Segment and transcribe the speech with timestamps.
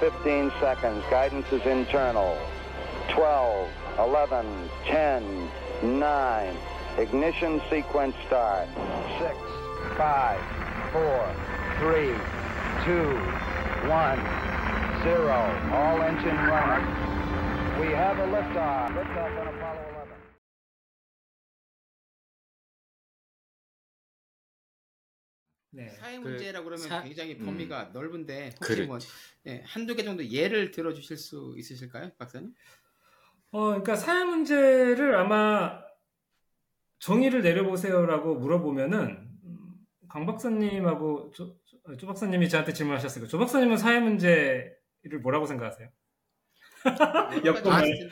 [0.00, 1.02] 15 seconds.
[1.10, 2.38] Guidance is internal.
[3.10, 5.50] 12, 11, 10,
[5.82, 6.56] 9.
[6.98, 8.68] Ignition sequence start.
[9.18, 9.36] 6,
[9.96, 10.40] 5,
[10.92, 11.34] 4,
[11.78, 12.14] 3,
[12.84, 13.18] 2,
[13.88, 14.18] 1,
[15.02, 15.70] 0.
[15.72, 16.86] All engine running.
[17.80, 18.94] We have a liftoff.
[18.94, 19.97] Liftoff on Apollo 11.
[25.78, 25.90] 네.
[25.90, 27.46] 사회 그 문제라고 그러면 사- 굉장히 음.
[27.46, 28.86] 범위가 넓은데 혹시 그렇지.
[28.88, 28.98] 뭐
[29.46, 32.52] 예, 한두 개 정도 예를 들어 주실 수 있으실까요, 박사님?
[33.52, 35.80] 어, 그러니까 사회 문제를 아마
[36.98, 44.00] 정의를 내려보세요라고 물어보면은 음, 강 박사님하고 조, 조- 조 박사님이 저한테 질문하셨으니까 조 박사님은 사회
[44.00, 44.76] 문제를
[45.22, 45.88] 뭐라고 생각하세요?
[47.44, 47.76] 역동을.
[47.76, 48.08] 아, 근데,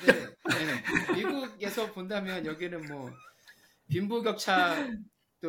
[1.11, 3.11] 예, 미국에서 본다면 여기는 뭐
[3.89, 4.89] 빈부격차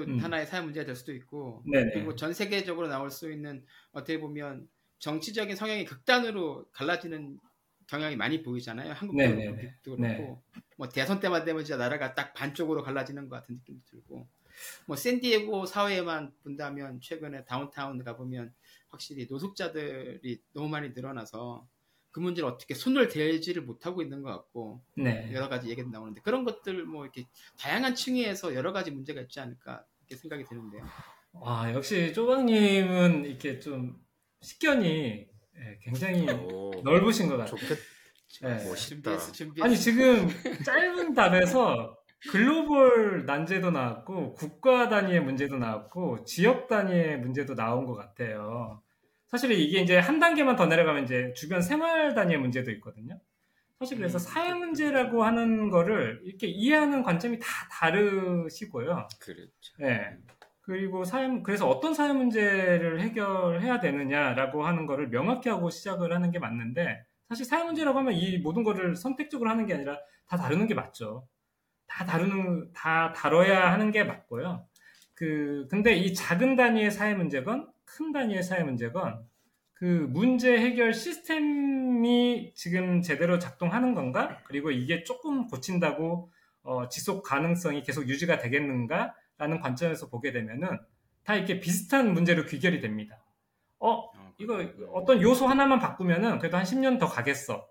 [0.06, 0.18] 도 음.
[0.18, 1.92] 하나의 사회 문제가 될 수도 있고 네네.
[1.92, 4.70] 그리고 전 세계적으로 나올 수 있는 어떻게 보면
[5.00, 7.40] 정치적인 성향이 극단으로 갈라지는
[7.88, 8.94] 경향이 많이 보이잖아요.
[8.94, 9.78] 한국도 네네네.
[9.84, 10.44] 그렇고 그렇고
[10.76, 14.28] 뭐 대선 때만 되면 진짜 나라가 딱 반쪽으로 갈라지는 것 같은 느낌도 들고
[14.88, 18.54] 뭐 샌디에고 사회만 본다면 최근에 다운타운 가보면
[18.90, 21.68] 확실히 노숙자들이 너무 많이 늘어나서
[22.18, 25.30] 그 문제를 어떻게 손을 대지를 못하고 있는 것 같고 네.
[25.34, 27.26] 여러 가지 얘기도 나오는데 그런 것들 뭐 이렇게
[27.60, 30.84] 다양한 층위에서 여러 가지 문제가 있지 않을까 이렇게 생각이 드는데요.
[31.34, 34.04] 와, 역시 쪼박님은 이렇게 좀
[34.42, 37.56] 식견이 예, 굉장히 오, 넓으신 것 같아요.
[37.56, 37.78] 좋겠.
[38.42, 38.68] 네.
[38.68, 38.76] 멋있다.
[38.88, 39.66] 준비했어, 준비했어.
[39.68, 40.28] 아니 지금
[40.66, 41.96] 짧은 답에서
[42.32, 48.82] 글로벌 난제도 나왔고 국가 단위의 문제도 나왔고 지역 단위의 문제도 나온 것 같아요.
[49.28, 53.20] 사실 이게 이제 한 단계만 더 내려가면 이제 주변 생활 단위의 문제도 있거든요.
[53.80, 59.08] 사실 그래서 음, 사회 문제라고 하는 거를 이렇게 이해하는 관점이 다 다르시고요.
[59.20, 59.74] 그렇죠.
[59.82, 60.18] 예.
[60.62, 66.40] 그리고 사회, 그래서 어떤 사회 문제를 해결해야 되느냐라고 하는 거를 명확히 하고 시작을 하는 게
[66.40, 69.98] 맞는데, 사실 사회 문제라고 하면 이 모든 거를 선택적으로 하는 게 아니라
[70.28, 71.28] 다 다루는 게 맞죠.
[71.88, 74.66] 다 다루는, 다 다뤄야 하는 게 맞고요.
[75.14, 79.26] 그, 근데 이 작은 단위의 사회 문제건, 큰 단위의 사회 문제건,
[79.74, 84.40] 그 문제 해결 시스템이 지금 제대로 작동하는 건가?
[84.46, 86.32] 그리고 이게 조금 고친다고
[86.64, 89.16] 어, 지속 가능성이 계속 유지가 되겠는가?
[89.38, 90.80] 라는 관점에서 보게 되면은
[91.24, 93.24] 다 이렇게 비슷한 문제로 귀결이 됩니다.
[93.80, 94.68] 어, 어, 이거.
[94.92, 97.68] 어떤 요소 하나만 바꾸면은 그래도 한 10년 더 가겠어.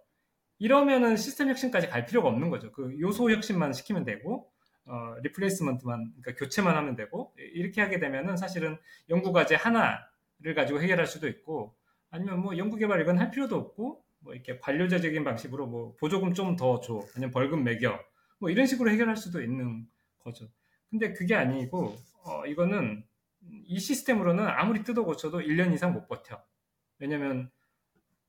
[0.59, 2.73] 이러면은 시스템 혁신까지 갈 필요가 없는 거죠.
[2.73, 4.49] 그 요소 혁신만 시키면 되고,
[4.87, 8.79] 어, 리플레이스먼트만, 그러니까 교체만 하면 되고, 이렇게 하게 되면은 사실은
[9.11, 11.75] 연구 과제 하나를 가지고 해결할 수도 있고,
[12.11, 16.57] 아니면 뭐 연구 개발 이건 할 필요도 없고, 뭐 이렇게 관료제적인 방식으로 뭐 보조금 좀
[16.57, 17.99] 더 줘, 아니면 벌금 매겨,
[18.39, 19.87] 뭐 이런 식으로 해결할 수도 있는
[20.21, 20.49] 거죠.
[20.91, 23.05] 근데 그게 아니고, 어, 이거는
[23.65, 26.43] 이 시스템으로는 아무리 뜯어 고쳐도 1년 이상 못 버텨.
[26.99, 27.51] 왜냐면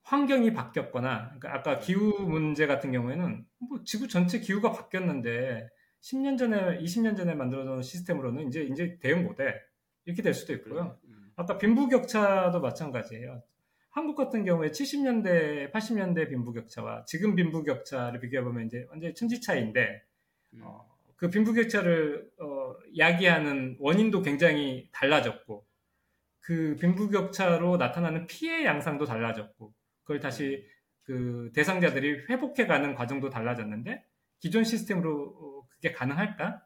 [0.03, 5.69] 환경이 바뀌었거나, 그러니까 아까 기후 문제 같은 경우에는 뭐 지구 전체 기후가 바뀌었는데
[6.07, 9.55] 10년 전에, 20년 전에 만들어놓은 시스템으로는 이제 이제 대응 못해.
[10.05, 10.97] 이렇게 될 수도 있고요.
[11.03, 11.31] 음.
[11.35, 13.43] 아까 빈부격차도 마찬가지예요.
[13.89, 20.01] 한국 같은 경우에 70년대, 80년대 빈부격차와 지금 빈부격차를 비교해보면 이제 완전히 천지 차이인데,
[20.53, 20.61] 음.
[20.63, 20.87] 어,
[21.17, 25.65] 그 빈부격차를 어, 야기하는 원인도 굉장히 달라졌고,
[26.39, 30.65] 그 빈부격차로 나타나는 피해 양상도 달라졌고, 그걸 다시
[31.03, 34.05] 그 대상자들이 회복해가는 과정도 달라졌는데,
[34.39, 36.61] 기존 시스템으로 어, 그게 가능할까?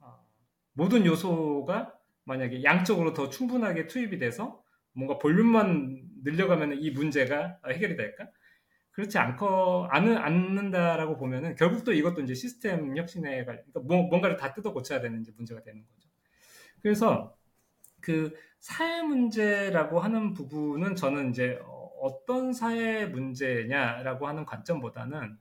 [0.00, 0.26] 어,
[0.72, 1.94] 모든 요소가
[2.24, 8.28] 만약에 양적으로 더 충분하게 투입이 돼서 뭔가 볼륨만 늘려가면 이 문제가 해결이 될까?
[8.92, 14.36] 그렇지 않고 않, 않는다라고 보면은 결국 또 이것도 이제 시스템 혁신에 갈- 그러니까 뭐- 뭔가를
[14.36, 16.08] 다 뜯어 고쳐야 되는 이제 문제가 되는 거죠.
[16.80, 17.36] 그래서
[18.00, 25.38] 그 사회 문제라고 하는 부분은 저는 이제 어, 어떤 사회 문제냐라고 하는 관점보다는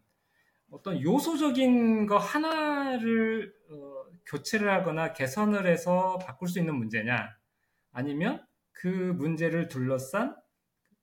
[0.73, 7.29] 어떤 요소적인 거 하나를 어, 교체를 하거나 개선을 해서 바꿀 수 있는 문제냐
[7.91, 10.35] 아니면 그 문제를 둘러싼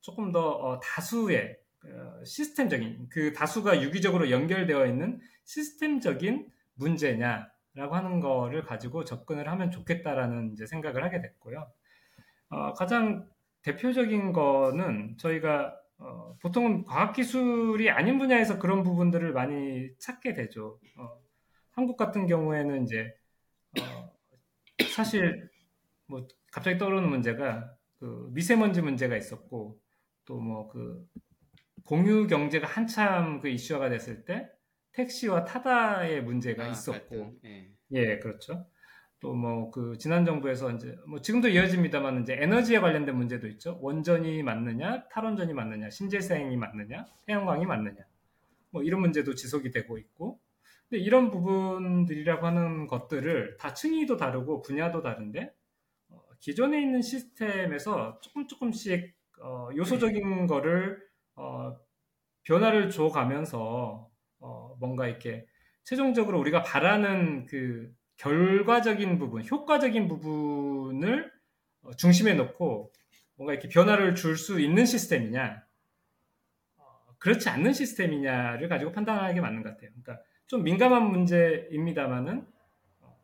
[0.01, 8.65] 조금 더 어, 다수의 어, 시스템적인 그 다수가 유기적으로 연결되어 있는 시스템적인 문제냐라고 하는 거를
[8.65, 11.71] 가지고 접근을 하면 좋겠다라는 이제 생각을 하게 됐고요.
[12.49, 13.29] 어, 가장
[13.63, 20.81] 대표적인 거는 저희가 어, 보통은 과학기술이 아닌 분야에서 그런 부분들을 많이 찾게 되죠.
[20.97, 21.21] 어,
[21.73, 23.15] 한국 같은 경우에는 이제
[23.81, 24.13] 어,
[24.95, 25.49] 사실
[26.07, 29.81] 뭐 갑자기 떠오르는 문제가 그 미세먼지 문제가 있었고
[30.27, 31.07] 또 뭐 그
[31.85, 34.49] 공유 경제가 한참 그 이슈화가 됐을 때
[34.93, 37.39] 택시와 타다의 문제가 아, 있었고 갈등.
[37.45, 37.73] 예.
[37.93, 38.67] 예 그렇죠
[39.21, 43.79] 또 뭐 그 지난 정부에서 이제 뭐 지금도 이어집니다만 이제 에너지에 관련된 문제도 있죠.
[43.83, 47.97] 원전이 맞느냐, 탈원전이 맞느냐, 신재생이 맞느냐, 태양광이 맞느냐.
[48.71, 50.41] 뭐 이런 문제도 지속이 되고 있고.
[50.89, 55.55] 근데 이런 부분들이라고 하는 것들을 다 층위도 다르고 분야도 다른데
[56.09, 61.01] 어, 기존에 있는 시스템에서 조금 조금씩 어, 요소적인 거를
[61.37, 61.77] 어,
[62.45, 65.47] 변화를 줘가면서 어, 뭔가 이렇게
[65.85, 71.33] 최종적으로 우리가 바라는 그 결과적인 부분, 효과적인 부분을
[71.83, 72.93] 어, 중심에 놓고
[73.37, 75.65] 뭔가 이렇게 변화를 줄 수 있는 시스템이냐,
[76.77, 76.85] 어,
[77.19, 79.91] 그렇지 않는 시스템이냐를 가지고 판단하는 게 맞는 것 같아요.
[79.93, 82.47] 그러니까 좀 민감한 문제입니다만은
[83.01, 83.17] 어,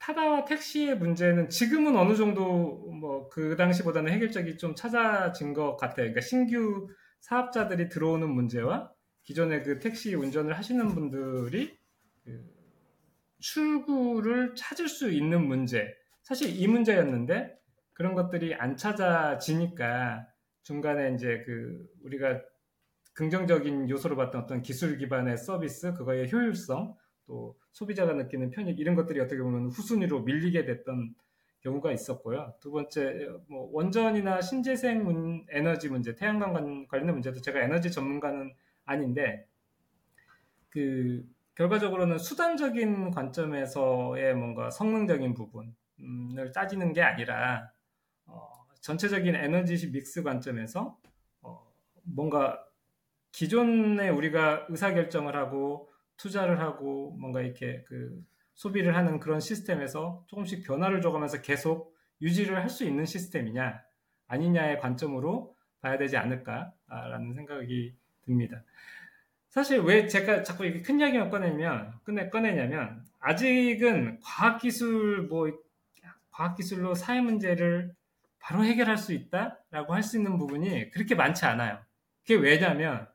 [0.00, 5.96] 타다와 택시의 문제는 지금은 어느 정도 뭐 그 당시보다는 해결책이 좀 찾아진 것 같아요.
[6.06, 6.88] 그러니까 신규
[7.20, 8.90] 사업자들이 들어오는 문제와
[9.24, 11.78] 기존에 그 택시 운전을 하시는 분들이
[12.24, 12.55] 그
[13.38, 15.94] 출구를 찾을 수 있는 문제.
[16.22, 17.56] 사실 이 문제였는데
[17.92, 20.26] 그런 것들이 안 찾아지니까
[20.62, 22.42] 중간에 이제 그 우리가
[23.14, 26.94] 긍정적인 요소로 봤던 어떤 기술 기반의 서비스, 그거의 효율성,
[27.26, 31.14] 또 소비자가 느끼는 편익 이런 것들이 어떻게 보면 후순위로 밀리게 됐던
[31.60, 32.54] 경우가 있었고요.
[32.60, 38.54] 두 번째, 뭐 원전이나 신재생 문, 에너지 문제, 태양광 관련된 문제도 제가 에너지 전문가는
[38.84, 39.48] 아닌데
[40.70, 41.24] 그
[41.56, 47.72] 결과적으로는 수단적인 관점에서의 뭔가 성능적인 부분을 따지는 게 아니라
[48.26, 50.98] 어, 전체적인 에너지 믹스 관점에서
[51.42, 51.72] 어,
[52.04, 52.62] 뭔가
[53.32, 58.22] 기존에 우리가 의사결정을 하고 투자를 하고 뭔가 이렇게 그
[58.54, 63.82] 소비를 하는 그런 시스템에서 조금씩 변화를 줘가면서 계속 유지를 할 수 있는 시스템이냐
[64.28, 68.62] 아니냐의 관점으로 봐야 되지 않을까라는 생각이 듭니다.
[69.56, 75.50] 사실 왜 제가 자꾸 이렇게 큰 이야기만 꺼내면 꺼내 꺼내냐면 아직은 과학기술 뭐
[76.30, 77.94] 과학기술로 사회 문제를
[78.38, 81.78] 바로 해결할 수 있다라고 할 수 있는 부분이 그렇게 많지 않아요.
[82.20, 83.08] 그게 왜냐면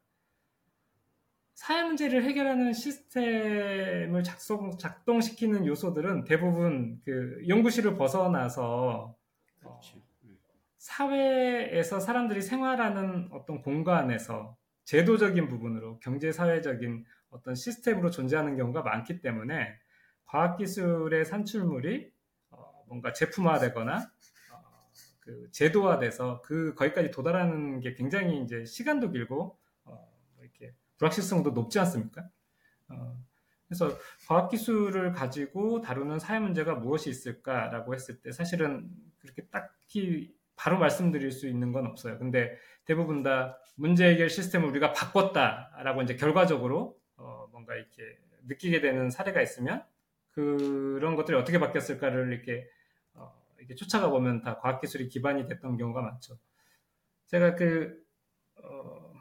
[1.54, 9.16] 사회 문제를 해결하는 시스템을 작동, 작동시키는 요소들은 대부분 그 연구실을 벗어나서
[9.64, 9.82] 어,
[10.80, 19.78] 사회에서 사람들이 생활하는 어떤 공간에서 제도적인 부분으로 경제 사회적인 어떤 시스템으로 존재하는 경우가 많기 때문에
[20.26, 22.12] 과학기술의 산출물이
[22.52, 24.12] 어, 뭔가 제품화되거나
[24.52, 29.62] 어, 그 제도화돼서 그 거기까지 도달하는 게 굉장히 이제 시간도 길고
[31.02, 32.30] 불확실성도 높지 않습니까?
[32.90, 33.18] 어,
[33.68, 33.98] 그래서
[34.28, 38.90] 과학기술을 가지고 다루는 사회 문제가 무엇이 있을까라고 했을 때 사실은
[39.20, 42.20] 그렇게 딱히 바로 말씀드릴 수 있는 건 없어요.
[42.20, 42.56] 근데
[42.86, 48.18] 대부분 다 문제 해결 시스템을 우리가 바꿨다라고 이제 결과적으로 어, 뭔가 이렇게
[48.48, 49.84] 느끼게 되는 사례가 있으면
[50.32, 52.68] 그런 것들이 어떻게 바뀌었을까를 이렇게
[53.14, 56.38] 어, 이렇게 쫓아가 보면 다 과학기술이 기반이 됐던 경우가 많죠.
[57.28, 58.04] 제가 그
[58.64, 59.14] 어,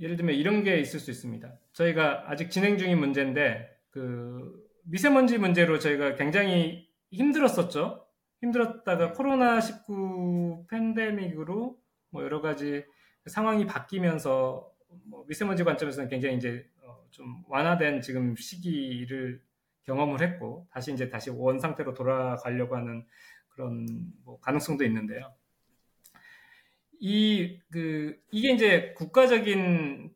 [0.00, 1.52] 예를 들면 이런 게 있을 수 있습니다.
[1.72, 8.06] 저희가 아직 진행 중인 문제인데 그 미세먼지 문제로 저희가 굉장히 힘들었었죠.
[8.40, 11.78] 힘들었다가 코로나19 팬데믹으로
[12.10, 12.84] 뭐 여러 가지
[13.26, 14.70] 상황이 바뀌면서
[15.04, 19.42] 뭐 미세먼지 관점에서는 굉장히 이제 어좀 완화된 지금 시기를
[19.82, 23.06] 경험을 했고 다시 이제 다시 원 상태로 돌아가려고 하는
[23.48, 23.86] 그런
[24.24, 25.32] 뭐 가능성도 있는데요.
[27.00, 30.14] 이, 그, 이게 이제 국가적인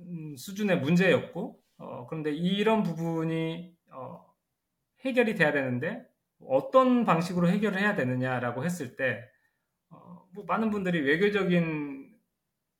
[0.00, 4.34] 음, 수준의 문제였고, 어, 그런데 이런 부분이, 어,
[5.04, 6.04] 해결이 돼야 되는데,
[6.48, 9.28] 어떤 방식으로 해결을 해야 되느냐라고 했을 때,
[9.90, 12.16] 어, 뭐 많은 분들이 외교적인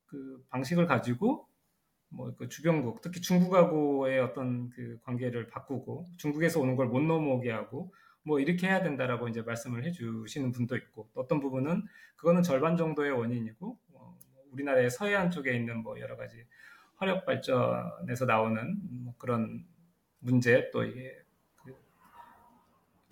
[0.07, 1.49] 그 방식을 가지고,
[2.11, 7.95] 뭐, 그 주변국, 특히 중국하고의 어떤 그 관계를 바꾸고, 중국에서 오는 걸 못 넘어오게 하고,
[8.25, 11.85] 뭐 이렇게 해야 된다라고 이제 말씀을 해주시는 분도 있고 어떤 부분은
[12.17, 14.19] 그거는 절반 정도의 원인이고 어,
[14.53, 16.47] 우리나라의 서해안 쪽에 있는 뭐 여러 가지
[16.97, 19.67] 화력 발전에서 나오는 뭐 그런
[20.21, 21.22] 문제 또 이게 그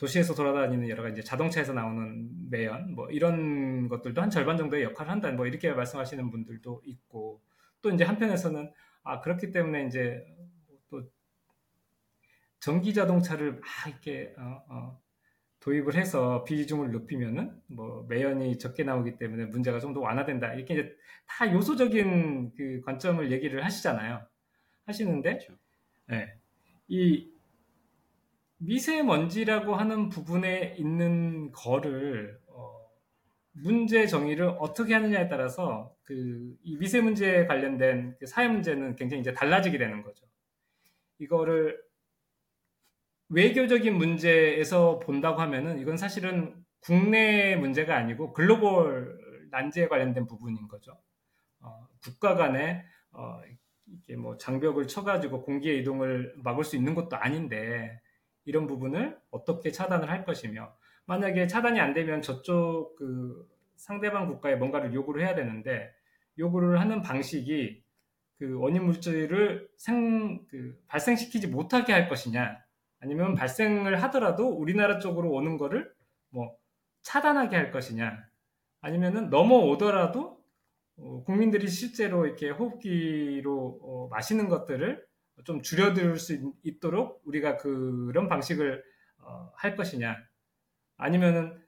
[0.01, 5.31] 도시에서 돌아다니는 여러 가지 자동차에서 나오는 매연 뭐 이런 것들도 한 절반 정도의 역할을 한다
[5.33, 7.43] 뭐 이렇게 말씀하시는 분들도 있고
[7.83, 10.25] 또 이제 한편에서는 아 그렇기 때문에 이제
[12.61, 15.01] 전기 자동차를 막 이렇게 어, 어,
[15.61, 20.97] 도입을 해서 비중을 높이면은 뭐 매연이 적게 나오기 때문에 문제가 좀 더 완화된다 이렇게 이제
[21.27, 24.27] 다 요소적인 그 관점을 얘기를 하시잖아요.
[24.87, 25.55] 하시는데 그렇죠.
[26.07, 26.35] 네,
[26.89, 27.31] 이
[28.61, 32.81] 미세먼지라고 하는 부분에 있는 거를 어,
[33.53, 39.79] 문제 정의를 어떻게 하느냐에 따라서 그 이 미세먼지에 관련된 그 사회 문제는 굉장히 이제 달라지게
[39.79, 40.27] 되는 거죠.
[41.19, 41.81] 이거를
[43.29, 49.19] 외교적인 문제에서 본다고 하면은 이건 사실은 국내 문제가 아니고 글로벌
[49.51, 51.01] 난제에 관련된 부분인 거죠.
[51.61, 53.41] 어, 국가 간에 어,
[53.87, 58.00] 이게 뭐 장벽을 쳐가지고 공기의 이동을 막을 수 있는 것도 아닌데
[58.45, 60.75] 이런 부분을 어떻게 차단을 할 것이며
[61.07, 65.93] 만약에 차단이 안 되면 저쪽 그 상대방 국가에 뭔가를 요구를 해야 되는데
[66.39, 67.83] 요구를 하는 방식이
[68.39, 72.59] 그 원인 물질을 생, 그 발생시키지 못하게 할 것이냐
[73.01, 75.93] 아니면 발생을 하더라도 우리나라 쪽으로 오는 거를
[76.31, 76.57] 뭐
[77.03, 78.19] 차단하게 할 것이냐
[78.81, 80.41] 아니면은 넘어오더라도
[80.97, 85.05] 어, 국민들이 실제로 이렇게 호흡기로 어, 마시는 것들을
[85.45, 88.83] 좀 줄여들 수 있, 도록 우리가 그런 방식을
[89.19, 90.17] 어, 할 것이냐
[90.97, 91.61] 아니면은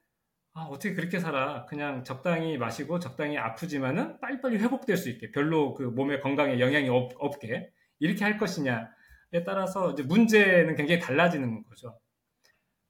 [0.53, 5.83] 아, 어떻게 그렇게 살아 그냥 적당히 마시고 적당히 아프지만은 빨리빨리 회복될 수 있게 별로 그
[5.83, 11.99] 몸의 건강에 영향이 없, 없게 이렇게 할 것이냐에 따라서 이제 문제는 굉장히 달라지는 거죠.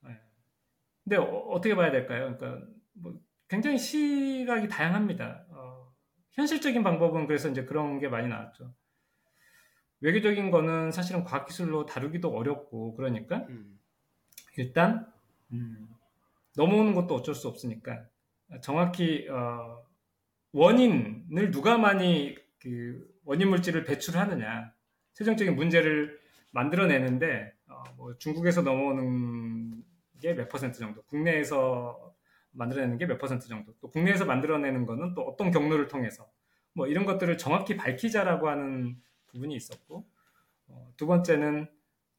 [0.02, 0.20] 네.
[1.04, 2.36] 근데 어, 떻게 봐야 될까요?
[2.38, 3.14] 그러니까 뭐
[3.48, 5.46] 굉장히 시각이 다양합니다.
[5.52, 5.94] 어,
[6.32, 8.74] 현실적인 방법은 그래서 이제 그런 게 많이 나왔죠.
[10.04, 13.80] 외교적인 거는 사실은 과학기술로 다루기도 어렵고 그러니까 음.
[14.58, 15.08] 일단
[15.54, 15.88] 음,
[16.56, 18.06] 넘어오는 것도 어쩔 수 없으니까
[18.62, 19.84] 정확히 어,
[20.52, 24.74] 원인을 누가 많이 그 원인 물질을 배출하느냐
[25.14, 26.20] 최종적인 문제를
[26.52, 29.84] 만들어내는데 어, 뭐 중국에서 넘어오는
[30.20, 32.14] 게 몇 퍼센트 정도, 국내에서
[32.52, 36.30] 만들어내는 게 몇 퍼센트 정도, 또 국내에서 만들어내는 거는 또 어떤 경로를 통해서
[36.74, 38.96] 뭐 이런 것들을 정확히 밝히자라고 하는
[39.34, 40.08] 부분이 있었고
[40.68, 41.68] 어, 두 번째는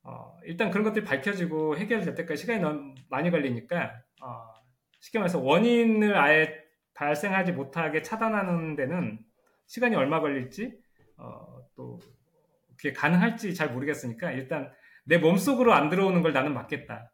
[0.02, 4.54] 어, 일단 그런 것들이 밝혀지고 해결될 때까지 시간이 너무 많이 걸리니까 어,
[5.00, 6.62] 쉽게 말해서 원인을 아예
[6.94, 9.18] 발생하지 못하게 차단하는 데는
[9.66, 10.78] 시간이 얼마 걸릴지
[11.16, 11.98] 어, 또
[12.76, 14.70] 그게 가능할지 잘 모르겠으니까 일단
[15.04, 17.10] 내 몸속으로 안 들어오는 걸 나는 막겠다.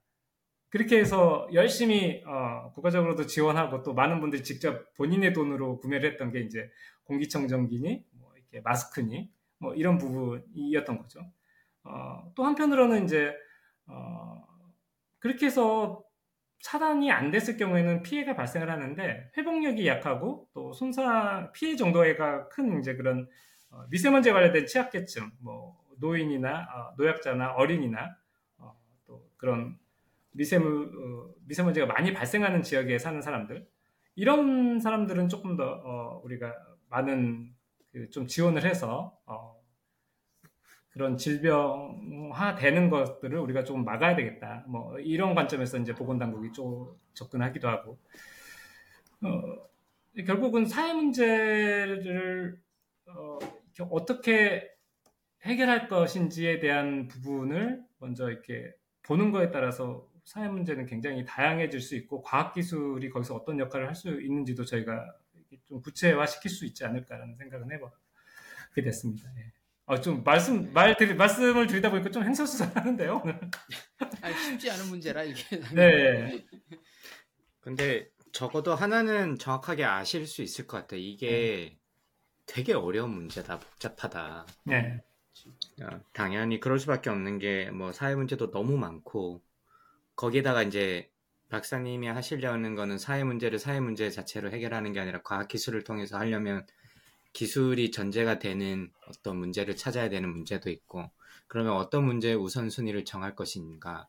[0.69, 6.41] 그렇게 해서 열심히 어, 국가적으로도 지원하고 또 많은 분들이 직접 본인의 돈으로 구매를 했던 게
[6.41, 6.69] 이제
[7.05, 9.31] 공기청정기니 뭐 이렇게 마스크니
[9.61, 11.21] 뭐 이런 부분이었던 거죠.
[11.85, 13.33] 어, 또 한편으로는 이제
[13.87, 14.45] 어,
[15.19, 16.03] 그렇게 해서
[16.61, 22.97] 차단이 안 됐을 경우에는 피해가 발생을 하는데 회복력이 약하고 또 손상 피해 정도가 큰 이제
[22.97, 23.29] 그런
[23.71, 28.17] 어, 미세먼지에 관련된 취약계층, 뭐 노인이나 어, 노약자나 어린이나
[28.59, 28.75] 어,
[29.07, 29.79] 또 그런
[30.33, 33.67] 미세물 어, 미세먼지가 많이 발생하는 지역에 사는 사람들
[34.17, 36.55] 이런 사람들은 조금 더 어, 우리가
[36.89, 37.55] 많은
[37.93, 39.61] 그 좀 지원을 해서 어,
[40.91, 44.65] 그런 질병화 되는 것들을 우리가 좀 막아야 되겠다.
[44.69, 47.99] 뭐 이런 관점에서 이제 보건당국이 좀 접근하기도 하고
[49.23, 52.61] 어, 결국은 사회 문제를
[53.07, 53.39] 어,
[53.91, 54.69] 어떻게
[55.43, 62.21] 해결할 것인지에 대한 부분을 먼저 이렇게 보는 거에 따라서 사회 문제는 굉장히 다양해질 수 있고
[62.23, 65.15] 과학 기술이 거기서 어떤 역할을 할 수 있는지도 저희가
[65.67, 69.31] 좀 구체화 시킬 수 있지 않을까라는 생각은 해보게 됐습니다.
[69.39, 69.53] 예.
[69.87, 73.23] 아, 좀 말씀 말 드리 말씀을 드리다 보니까 좀 행설수설하는데요.
[74.23, 75.61] 아니, 쉽지 않은 문제라 이게.
[75.75, 76.47] 네.
[77.61, 81.01] 근데 적어도 하나는 정확하게 아실 수 있을 것 같아 요.
[81.01, 81.79] 이게 음.
[82.47, 84.47] 되게 어려운 문제다, 복잡하다.
[84.65, 85.03] 네.
[85.83, 89.43] 어, 당연히 그럴 수밖에 없는 게 뭐 사회 문제도 너무 많고
[90.17, 91.10] 거기에다가 이제
[91.51, 96.65] 박사님이 하시려는 거는 사회 문제를 사회 문제 자체로 해결하는 게 아니라 과학 기술을 통해서 하려면
[97.33, 101.11] 기술이 전제가 되는 어떤 문제를 찾아야 되는 문제도 있고
[101.49, 104.09] 그러면 어떤 문제의 우선순위를 정할 것인가?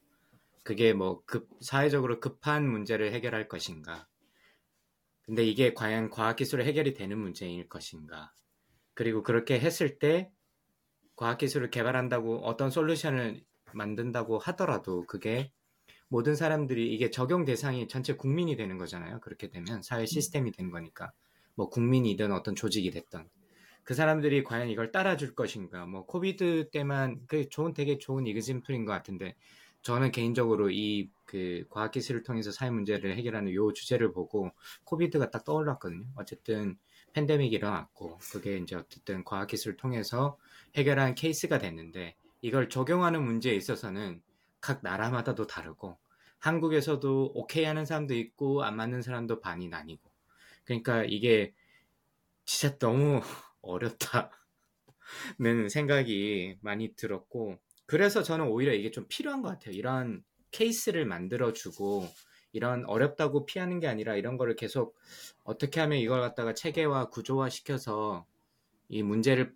[0.63, 4.07] 그게 뭐 급, 사회적으로 급한 문제를 해결할 것인가?
[5.23, 8.31] 근데 이게 과연 과학 기술로 해결이 되는 문제일 것인가?
[8.93, 10.31] 그리고 그렇게 했을 때
[11.15, 13.43] 과학 기술을 개발한다고 어떤 솔루션을
[13.73, 15.51] 만든다고 하더라도 그게
[16.11, 19.21] 모든 사람들이 이게 적용 대상이 전체 국민이 되는 거잖아요.
[19.21, 21.13] 그렇게 되면 사회 시스템이 되는 거니까.
[21.55, 23.29] 뭐 국민이든 어떤 조직이 됐던
[23.83, 28.91] 그 사람들이 과연 이걸 따라줄 것인가 뭐 코비드 때만 그 좋은 되게 좋은 이그짐플인 것
[28.91, 29.35] 같은데
[29.81, 34.51] 저는 개인적으로 이 그 과학 기술을 통해서 사회 문제를 해결하는 요 주제를 보고
[34.83, 36.03] 코비드가 딱 떠올랐거든요.
[36.15, 36.77] 어쨌든
[37.13, 40.37] 팬데믹이 일어났고 그게 이제 어쨌든 과학 기술을 통해서
[40.75, 44.21] 해결한 케이스가 됐는데 이걸 적용하는 문제에 있어서는
[44.59, 45.97] 각 나라마다도 다르고
[46.41, 50.11] 한국에서도 오케이 하는 사람도 있고 안 맞는 사람도 반이 나뉘고
[50.65, 51.53] 그러니까 이게
[52.45, 53.21] 진짜 너무
[53.61, 54.29] 어렵다는
[55.69, 59.75] 생각이 많이 들었고 그래서 저는 오히려 이게 좀 필요한 것 같아요.
[59.75, 62.07] 이런 케이스를 만들어주고
[62.53, 64.97] 이런 어렵다고 피하는 게 아니라 이런 거를 계속
[65.43, 68.25] 어떻게 하면 이걸 갖다가 체계화 구조화 시켜서
[68.89, 69.53] 이 문제를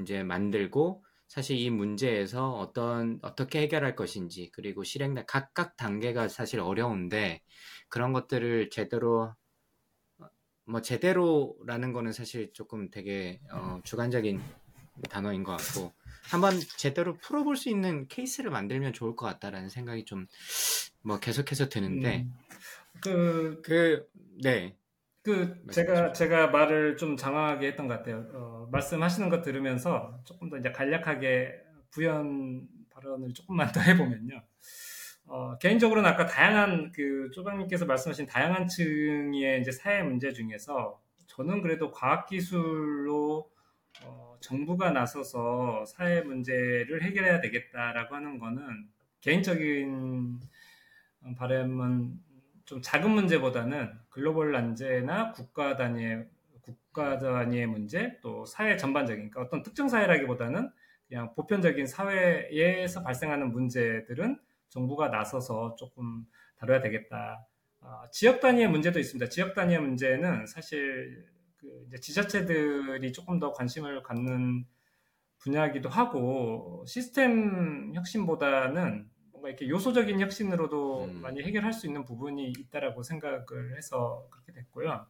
[0.00, 7.40] 이제 만들고 사실 이 문제에서 어떤 어떻게 해결할 것인지 그리고 실행 각각 단계가 사실 어려운데
[7.88, 9.34] 그런 것들을 제대로
[10.66, 14.42] 뭐 제대로라는 거는 사실 조금 되게 어, 주관적인
[15.08, 15.94] 단어인 것 같고
[16.30, 20.26] 한번 제대로 풀어볼 수 있는 케이스를 만들면 좋을 것 같다라는 생각이 좀
[21.02, 22.38] 뭐 계속해서 드는데 음.
[23.02, 24.08] 그, 그,
[24.42, 24.76] 네.
[25.22, 28.26] 그, 제가, 제가 말을 좀 장황하게 했던 것 같아요.
[28.32, 34.42] 어, 말씀하시는 거 들으면서 조금 더 이제 간략하게 부연 발언을 조금만 더 해보면요.
[35.26, 41.92] 어, 개인적으로는 아까 다양한 그 조방님께서 말씀하신 다양한 층의 이제 사회 문제 중에서 저는 그래도
[41.92, 43.48] 과학기술로
[44.04, 48.88] 어, 정부가 나서서 사회 문제를 해결해야 되겠다라고 하는 거는
[49.20, 50.40] 개인적인
[51.36, 52.18] 바람은
[52.64, 56.26] 좀 작은 문제보다는 글로벌 난제나 국가 단위의
[56.92, 60.70] 국가 단위의 문제 또 사회 전반적인 그러니까 어떤 특정 사회라기보다는
[61.08, 66.24] 그냥 보편적인 사회에서 발생하는 문제들은 정부가 나서서 조금
[66.56, 67.46] 다뤄야 되겠다.
[67.80, 69.28] 어, 지역 단위의 문제도 있습니다.
[69.30, 74.64] 지역 단위의 문제는 사실 그 지자체들이 조금 더 관심을 갖는
[75.38, 81.22] 분야이기도 하고 시스템 혁신보다는 뭔가 이렇게 요소적인 혁신으로도 음.
[81.22, 85.06] 많이 해결할 수 있는 부분이 있다라고 생각을 해서 그렇게 됐고요.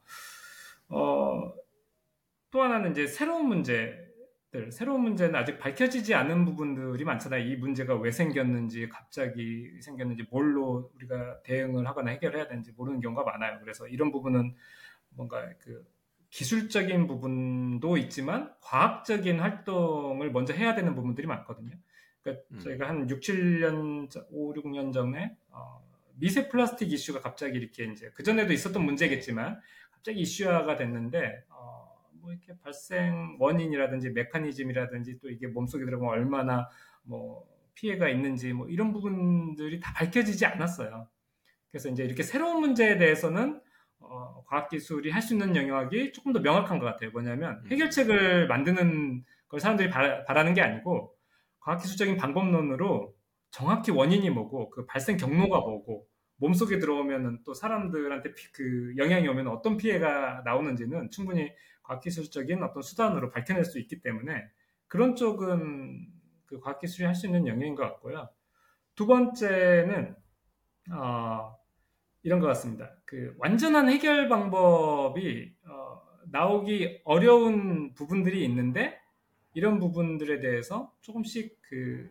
[0.91, 1.53] 어,
[2.51, 7.45] 또 하나는 이제 새로운 문제들, 새로운 문제는 아직 밝혀지지 않은 부분들이 많잖아요.
[7.45, 13.59] 이 문제가 왜 생겼는지, 갑자기 생겼는지, 뭘로 우리가 대응을 하거나 해결해야 되는지 모르는 경우가 많아요.
[13.61, 14.55] 그래서 이런 부분은
[15.11, 15.87] 뭔가 그
[16.31, 21.77] 기술적인 부분도 있지만 과학적인 활동을 먼저 해야 되는 부분들이 많거든요.
[22.23, 22.59] 그러니까 음.
[22.59, 25.83] 저희가 한 6, 7년, 5, 6년 전에 어,
[26.15, 31.50] 미세 플라스틱 이슈가 갑자기 이렇게 이제 그 전에도 있었던 문제겠지만 갑자기 이슈화가 됐는데 어,
[32.21, 36.69] 뭐 이렇게 발생 원인이라든지 메커니즘이라든지 또 이게 몸속에 들어가면 얼마나
[37.03, 41.09] 뭐 피해가 있는지 뭐 이런 부분들이 다 밝혀지지 않았어요.
[41.71, 43.61] 그래서 이제 이렇게 새로운 문제에 대해서는
[44.01, 47.11] 어, 과학기술이 할 수 있는 영역이 조금 더 명확한 것 같아요.
[47.11, 47.71] 뭐냐면 음.
[47.71, 51.15] 해결책을 만드는 걸 사람들이 바, 바라는 게 아니고
[51.61, 53.15] 과학기술적인 방법론으로
[53.51, 56.07] 정확히 원인이 뭐고 그 발생 경로가 뭐고
[56.37, 63.31] 몸속에 들어오면은 또 사람들한테 피, 그 영향이 오면 어떤 피해가 나오는지는 충분히 과학기술적인 어떤 수단으로
[63.31, 64.45] 밝혀낼 수 있기 때문에
[64.89, 66.07] 그런 쪽은
[66.47, 68.29] 그 과학기술이 할 수 있는 영역인 것 같고요.
[68.95, 70.17] 두 번째는
[70.93, 71.57] 어,
[72.23, 72.95] 이런 것 같습니다.
[73.05, 79.01] 그 완전한 해결 방법이 어, 나오기 어려운 부분들이 있는데
[79.55, 82.11] 이런 부분들에 대해서 조금씩 그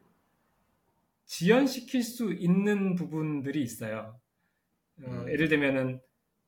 [1.26, 4.20] 지연시킬 수 있는 부분들이 있어요.
[5.04, 5.30] 어, 음.
[5.30, 6.02] 예를 들면은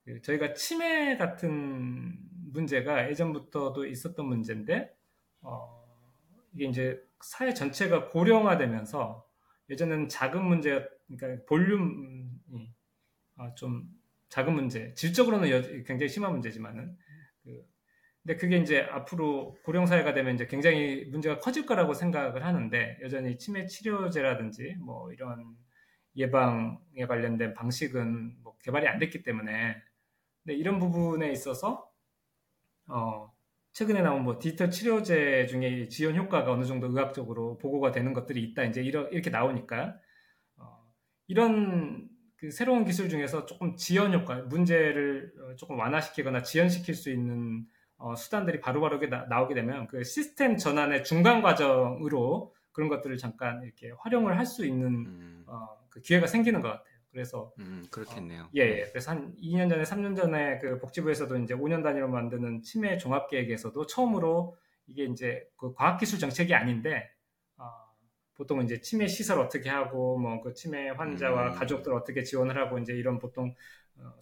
[0.05, 2.17] 그 저희가 치매 같은
[2.51, 4.93] 문제가 예전부터도 있었던 문제인데
[5.41, 5.83] 어,
[6.53, 9.27] 이게 이제 사회 전체가 고령화되면서
[9.69, 12.29] 예전에는 작은 문제, 그러니까 볼륨이
[13.37, 13.87] 어, 좀
[14.29, 16.97] 작은 문제, 질적으로는 굉장히 심한 문제지만은
[18.23, 23.37] 근데 그게 이제 앞으로 고령 사회가 되면 이제 굉장히 문제가 커질 거라고 생각을 하는데 여전히
[23.37, 25.55] 치매 치료제라든지 뭐 이런
[26.15, 29.75] 예방에 관련된 방식은 뭐 개발이 안 됐기 때문에
[30.43, 31.90] 근데 이런 부분에 있어서
[32.91, 33.31] 어
[33.73, 38.63] 최근에 나온 뭐 디지털 치료제 중에 지연 효과가 어느 정도 의학적으로 보고가 되는 것들이 있다
[38.65, 39.95] 이제 이렇게 나오니까
[40.57, 40.93] 어
[41.27, 47.65] 이런 그 새로운 기술 중에서 조금 지연 효과 문제를 어, 조금 완화시키거나 지연시킬 수 있는
[47.97, 53.63] 어, 수단들이 바로바로 바로 나 오게 되면 그 시스템 전환의 중간 과정으로 그런 것들을 잠깐
[53.63, 55.43] 이렇게 활용을 할 수 있는 음.
[55.47, 56.90] 어, 그 기회가 생기는 것 같아요.
[57.11, 58.43] 그래서 음, 그렇겠네요.
[58.43, 62.61] 어, 예, 예, 그래서 한 2년 전에, 3년 전에 그 복지부에서도 이제 5년 단위로 만드는
[62.63, 64.55] 치매 종합 계획에서도 처음으로
[64.87, 67.09] 이게 이제 그 과학기술 정책이 아닌데
[67.57, 67.65] 어,
[68.35, 71.53] 보통은 이제 치매 시설 어떻게 하고 뭐 그 치매 환자와 음.
[71.55, 73.53] 가족들 어떻게 지원을 하고 이제 이런 보통
[73.97, 74.17] 어,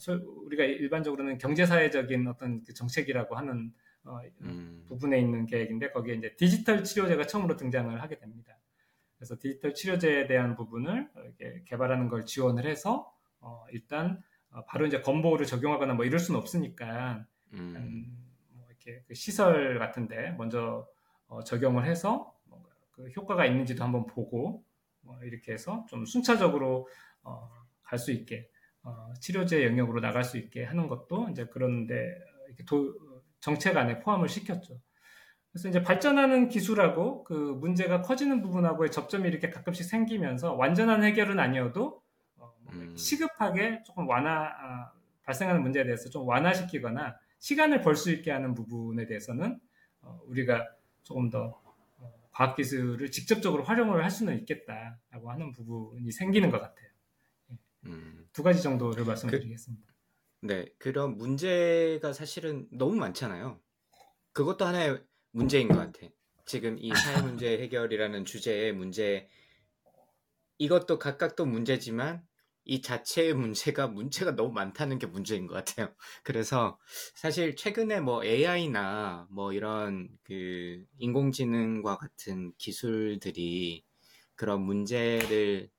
[0.45, 3.71] 우리가 일반적으로는 경제사회적인 어떤 그 정책이라고 하는
[4.04, 4.86] 어, 음.
[4.88, 8.59] 부분에 있는 계획인데 거기에 이제 디지털 치료제가 처음으로 등장을 하게 됩니다.
[9.19, 15.01] 그래서 디지털 치료제에 대한 부분을 이렇게 개발하는 걸 지원을 해서 어, 일단 어, 바로 이제
[15.01, 17.75] 건보를 적용하거나 뭐 이럴 수는 없으니까 음.
[17.75, 20.88] 음, 뭐 이렇게 그 시설 같은데 먼저
[21.27, 22.34] 어, 적용을 해서
[22.91, 24.63] 그 효과가 있는지도 한번 보고
[25.01, 26.88] 뭐 이렇게 해서 좀 순차적으로
[27.21, 27.49] 어,
[27.84, 28.49] 갈 수 있게
[28.84, 32.17] 어, 치료제 영역으로 나갈 수 있게 하는 것도 이제 그런데
[32.65, 32.95] 도,
[33.41, 34.79] 정책 안에 포함을 시켰죠.
[35.51, 42.01] 그래서 이제 발전하는 기술하고 그 문제가 커지는 부분하고의 접점이 이렇게 가끔씩 생기면서 완전한 해결은 아니어도
[42.38, 42.95] 어, 뭐 음.
[42.95, 44.91] 시급하게 조금 완화 아,
[45.23, 49.59] 발생하는 문제에 대해서 좀 완화시키거나 시간을 벌 수 있게 하는 부분에 대해서는
[50.01, 50.67] 어, 우리가
[51.03, 51.59] 조금 더
[52.31, 56.88] 과학 기술을 직접적으로 활용을 할 수는 있겠다라고 하는 부분이 생기는 것 같아요.
[57.51, 57.57] 예.
[57.88, 58.27] 음.
[58.31, 59.85] 두 가지 정도를 말씀드리겠습니다.
[60.41, 63.59] 그, 네, 그런 문제가 사실은 너무 많잖아요.
[64.31, 66.07] 그것도 하나의 문제인 것 같아.
[66.45, 69.29] 지금 이 사회 문제 해결이라는 주제의 문제
[70.57, 72.23] 이것도 각각 또 문제지만
[72.65, 75.93] 이 자체의 문제가 문제가 너무 많다는 게 문제인 것 같아요.
[76.23, 76.77] 그래서
[77.15, 83.83] 사실 최근에 뭐 AI나 뭐 이런 그 인공지능과 같은 기술들이
[84.35, 85.69] 그런 문제를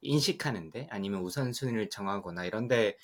[0.00, 2.96] 인식하는데 아니면 우선순위를 정하거나 이런데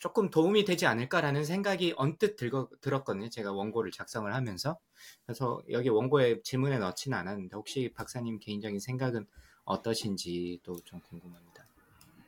[0.00, 3.28] 조금 도움이 되지 않을까라는 생각이 언뜻 들거, 들었거든요.
[3.28, 4.78] 제가 원고를 작성을 하면서.
[5.26, 9.26] 그래서 여기 원고에 질문에 넣지는 않았는데 혹시 박사님 개인적인 생각은
[9.64, 11.66] 어떠신지도 좀 궁금합니다.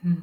[0.04, 0.22] 음.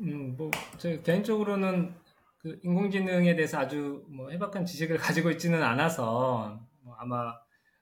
[0.00, 1.94] 음, 뭐, 제 개인적으로는
[2.38, 7.34] 그 인공지능에 대해서 아주 뭐 해박한 지식을 가지고 있지는 않아서 뭐 아마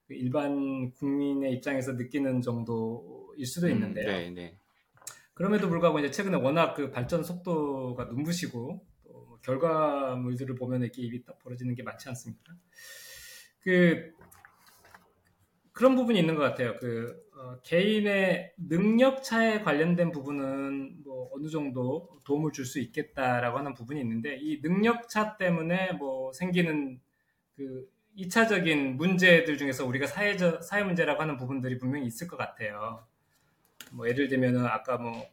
[0.08, 4.06] 그 일반 국민의 입장에서 느끼는 정도일 수도 음, 있는데요.
[4.06, 4.58] 음, 네, 네.
[5.34, 8.93] 그럼에도 불구하고 이제 최근에 워낙 그 발전 속도가 눈부시고 또
[9.44, 12.54] 결과물들을 보면 이렇게 입이 딱 벌어지는 게 많지 않습니까?
[13.60, 14.12] 그
[15.72, 16.76] 그런 부분이 있는 것 같아요.
[16.78, 23.74] 그 어, 개인의 능력 차에 관련된 부분은 뭐 어느 정도 도움을 줄 수 있겠다라고 하는
[23.74, 27.00] 부분이 있는데 이 능력 차 때문에 뭐 생기는
[27.56, 33.04] 그 2차적인 문제들 중에서 우리가 사회적 사회 문제라고 하는 부분들이 분명히 있을 것 같아요.
[33.92, 35.26] 뭐 예를 들면은 아까 뭐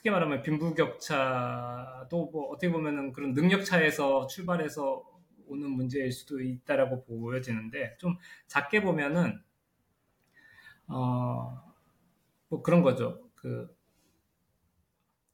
[0.00, 5.04] 크게 말하면 빈부격차도 뭐 어떻게 보면은 그런 능력 차에서 출발해서
[5.46, 9.42] 오는 문제일 수도 있다라고 보여지는데 좀 작게 보면은
[10.86, 11.62] 어,
[12.48, 13.20] 뭐 그런 거죠.
[13.34, 13.68] 그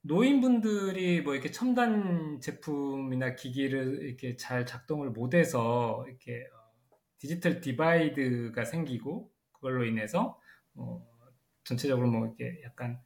[0.01, 9.31] 노인분들이 뭐 이렇게 첨단 제품이나 기기를 이렇게 잘 작동을 못해서 이렇게 어, digital divide가 생기고
[9.53, 10.41] 그걸로 인해서
[10.75, 11.07] 어,
[11.63, 13.01] 전체적으로 뭐 이렇게 약간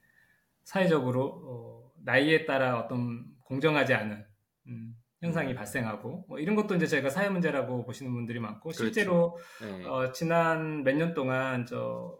[0.63, 4.25] 사회적으로 어, 나이에 따라 어떤 공정하지 않은
[4.67, 5.55] 음, 현상이 음.
[5.55, 8.83] 발생하고 뭐 이런 것도 이제 저희가 사회 문제라고 보시는 분들이 많고 그렇죠.
[8.83, 9.85] 실제로 네.
[9.85, 12.17] 어, 지난 몇 년 동안 저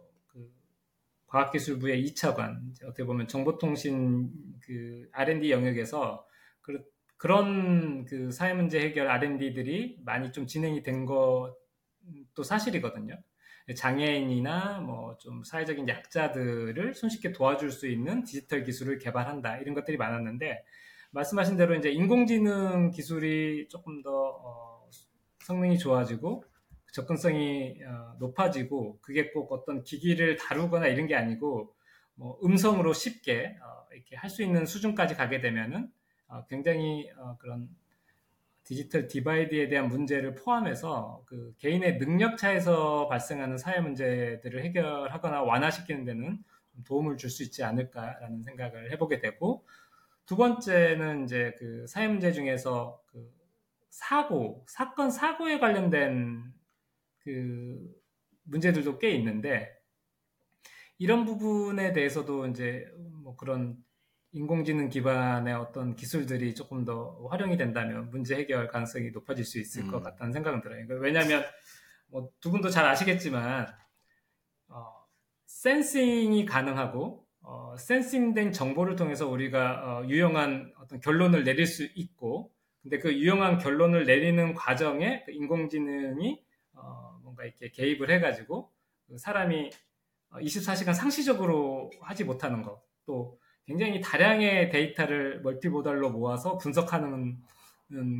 [1.32, 6.26] 과학기술부의 2차관, 어떻게 보면 정보통신 그 R&D 영역에서
[6.60, 6.84] 그,
[7.16, 13.16] 그런 그 사회 문제 해결 R&D들이 많이 좀 진행이 된 것도 사실이거든요.
[13.74, 20.64] 장애인이나 뭐 좀 사회적인 약자들을 손쉽게 도와줄 수 있는 디지털 기술을 개발한다 이런 것들이 많았는데
[21.12, 24.88] 말씀하신 대로 이제 인공지능 기술이 조금 더 어,
[25.44, 26.44] 성능이 좋아지고
[26.92, 31.74] 접근성이 어, 높아지고 그게 꼭 어떤 기기를 다루거나 이런 게 아니고
[32.14, 35.88] 뭐 음성으로 쉽게 어, 이렇게 할 수 있는 수준까지 가게 되면은
[36.28, 37.68] 어, 굉장히 그런
[38.64, 46.38] digital divide에 대한 문제를 포함해서 그 개인의 능력 차에서 발생하는 사회 문제들을 해결하거나 완화시키는 데는
[46.84, 49.64] 도움을 줄 수 있지 않을까라는 생각을 해보게 되고
[50.26, 53.30] 두 번째는 이제 그 사회 문제 중에서 그
[53.90, 56.52] 사고 사건 사고에 관련된
[57.18, 57.78] 그
[58.44, 59.76] 문제들도 꽤 있는데
[60.98, 62.86] 이런 부분에 대해서도 이제
[63.22, 63.76] 뭐 그런
[64.32, 69.90] 인공지능 기반의 어떤 기술들이 조금 더 활용이 된다면 문제 해결 가능성이 높아질 수 있을 음.
[69.90, 70.86] 것 같다는 생각은 들어요.
[70.86, 71.44] 그러니까 왜냐하면
[72.08, 73.66] 뭐 두 분도 잘 아시겠지만
[74.68, 74.84] 어,
[75.46, 82.98] 센싱이 가능하고 어, 센싱된 정보를 통해서 우리가 어, 유용한 어떤 결론을 내릴 수 있고 근데
[82.98, 88.70] 그 유용한 결론을 내리는 과정에 그 인공지능이 어, 뭔가 이렇게 개입을 해가지고
[89.08, 89.70] 그 사람이
[90.32, 93.38] 24시간 어, 상시적으로 하지 못하는 것, 또
[93.72, 97.38] 굉장히 다량의 데이터를 멀티모달로 모아서 분석하는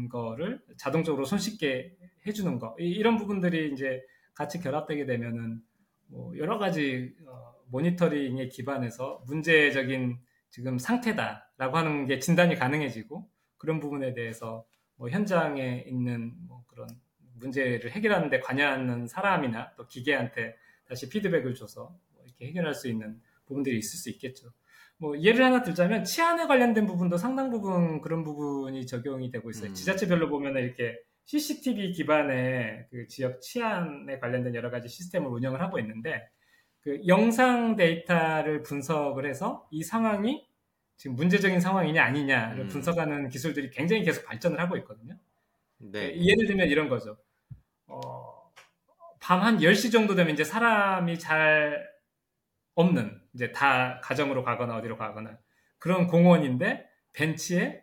[0.08, 1.94] 거를 자동적으로 손쉽게
[2.26, 5.60] 해주는 거, 이런 부분들이 이제 같이 결합되게 되면은
[6.06, 14.14] 뭐 여러 가지 어, 모니터링에 기반해서 문제적인 지금 상태다라고 하는 게 진단이 가능해지고 그런 부분에
[14.14, 14.64] 대해서
[14.96, 16.88] 뭐 현장에 있는 뭐 그런
[17.34, 20.56] 문제를 해결하는 데 관여하는 사람이나 또 기계한테
[20.88, 24.50] 다시 피드백을 줘서 뭐 이렇게 해결할 수 있는 부분들이 있을 수 있겠죠.
[25.02, 29.70] 뭐 예를 하나 들자면 치안에 관련된 부분도 상당 부분 그런 부분이 적용이 되고 있어요.
[29.70, 29.74] 음.
[29.74, 36.22] 지자체별로 보면 이렇게 CCTV 기반의 그 지역 치안에 관련된 여러 가지 시스템을 운영을 하고 있는데
[36.82, 40.46] 그 영상 데이터를 분석을 해서 이 상황이
[40.96, 42.68] 지금 문제적인 상황이냐 아니냐를 음.
[42.68, 45.18] 분석하는 기술들이 굉장히 계속 발전을 하고 있거든요.
[45.78, 46.14] 네.
[46.16, 47.16] 예를 들면 이런 거죠.
[47.88, 48.52] 어,
[49.18, 51.91] 밤 한 10시 정도 되면 이제 사람이 잘
[52.74, 55.38] 없는, 이제 다 가정으로 가거나 어디로 가거나
[55.78, 57.82] 그런 공원인데 벤치에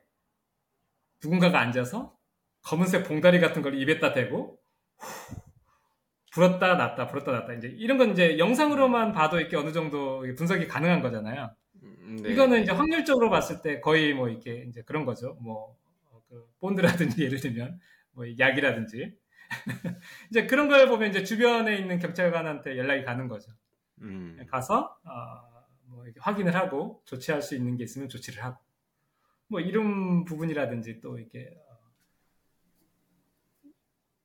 [1.23, 2.17] 누군가가 앉아서
[2.63, 4.59] 검은색 봉다리 같은 걸 입에다 대고
[4.97, 5.35] 후,
[6.31, 11.01] 불었다 놨다 불었다 놨다 이제 이런 건 이제 영상으로만 봐도 이렇게 어느 정도 분석이 가능한
[11.01, 11.53] 거잖아요.
[11.83, 12.29] 음, 네.
[12.31, 15.37] 이거는 이제 확률적으로 봤을 때 거의 뭐 이렇게 이제 그런 거죠.
[15.41, 15.79] 뭐
[16.29, 17.79] 그 본드라든지 예를 들면
[18.11, 19.17] 뭐 약이라든지
[20.29, 23.51] 이제 그런 걸 보면 이제 주변에 있는 경찰관한테 연락이 가는 거죠.
[24.01, 24.45] 음.
[24.49, 28.57] 가서 어, 뭐 확인을 하고 조치할 수 있는 게 있으면 조치를 하고
[29.47, 31.57] 뭐 이런 부분이라든지 또 이렇게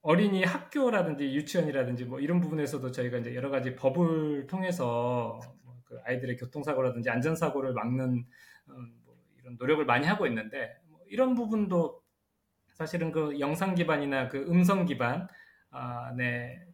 [0.03, 7.09] 어린이 학교라든지 유치원이라든지 뭐 이런 부분에서도 저희가 이제 여러 가지 법을 통해서 뭐그 아이들의 교통사고라든지
[7.09, 8.27] 안전사고를 막는
[8.69, 8.73] 어,
[9.05, 12.03] 뭐 이런 노력을 많이 하고 있는데 뭐 이런 부분도
[12.75, 15.27] 사실은 그 영상 기반이나 그 음성 기반의
[15.71, 16.13] 아,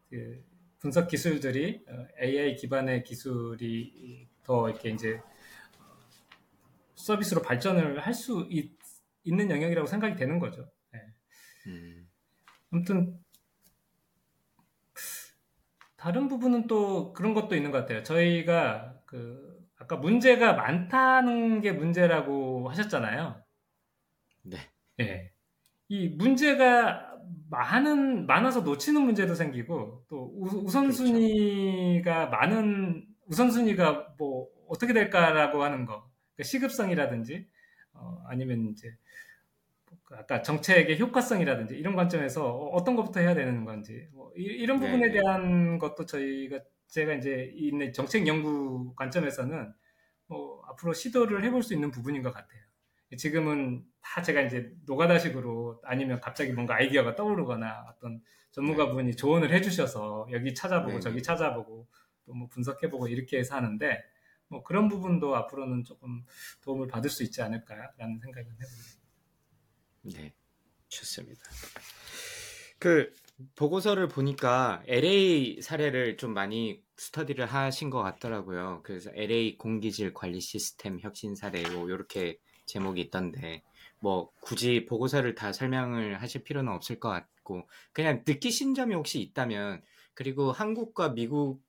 [0.09, 0.43] 그
[0.81, 1.85] 분석 기술들이
[2.21, 5.21] AI 어, 기반의 기술이 더 이렇게 이제
[6.95, 8.49] 서비스로 발전을 할 수
[9.23, 10.71] 있는 영역이라고 생각이 되는 거죠.
[10.93, 11.01] 네.
[11.67, 12.09] 음.
[12.73, 13.19] 아무튼
[15.97, 18.03] 다른 부분은 또 그런 것도 있는 것 같아요.
[18.03, 23.45] 저희가 그 아까 문제가 많다는 게 문제라고 하셨잖아요.
[24.43, 24.57] 네.
[24.97, 25.33] 네.
[25.89, 27.10] 이 문제가
[27.51, 32.31] 많은 많아서 놓치는 문제도 생기고 또 우 선순위가 그렇죠.
[32.31, 37.47] 많은 우선순위가 뭐 어떻게 될까라고 하는 거 그러니까 시급성이라든지
[37.95, 38.97] 어, 아니면 이제
[40.05, 45.09] 그 아까 정책의 효과성이라든지 이런 관점에서 어떤 것부터 해야 되는 건지 뭐 이, 런 부분에
[45.09, 45.21] 네, 네.
[45.21, 49.73] 대한 것도 저희가 제가 이제 있는 정책 연구 관점에서는
[50.27, 52.61] 뭐 앞으로 시도를 해볼 수 있는 부분인 것 같아요.
[53.17, 59.17] 지금은 다 제가 이제 노가다식으로 아니면 갑자기 뭔가 아이디어가 떠오르거나 어떤 전문가분이 네.
[59.17, 61.01] 조언을 해주셔서 여기 찾아보고 네.
[61.01, 61.89] 저기 찾아보고
[62.31, 64.03] 또 뭐 분석해보고 이렇게 해서 하는데
[64.49, 66.25] 뭐 그런 부분도 앞으로는 조금
[66.63, 69.01] 도움을 받을 수 있지 않을까라는 생각을 해봅니다.
[70.03, 70.33] 네,
[70.89, 71.43] 좋습니다.
[72.79, 73.13] 그
[73.57, 78.81] 보고서를 보니까 LA 사례를 좀 많이 스터디를 하신 것 같더라고요.
[78.83, 82.39] 그래서 LA 공기질 관리 시스템 혁신 사례 뭐 이렇게
[82.71, 83.63] 제목이 있던데
[84.01, 89.83] 뭐 굳이 보고서를 다 설명을 하실 필요는 없을 것 같고 그냥 느끼신 점이 혹시 있다면
[90.15, 91.63] 그리고 한국과 미국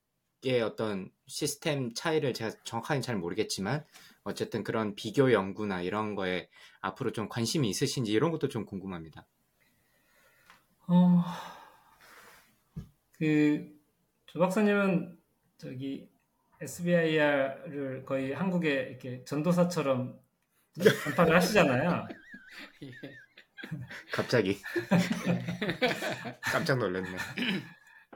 [0.44, 3.84] 의 어떤 시스템 차이를 제가 정확하게 잘 모르겠지만
[4.24, 6.48] 어쨌든 그런 비교 연구나 이런 거에
[6.80, 9.24] 앞으로 좀 관심이 있으신지 이런 것도 좀 궁금합니다.
[10.88, 11.22] 어,
[13.12, 13.72] 그,
[14.26, 15.16] 조 박사님은
[15.58, 16.08] 저기
[16.60, 20.18] SBIR을 거의 한국에 이렇게 전도사처럼
[20.78, 22.08] 전파를 하시잖아요.
[24.12, 24.58] 갑자기.
[26.52, 27.16] 깜짝 놀랐네.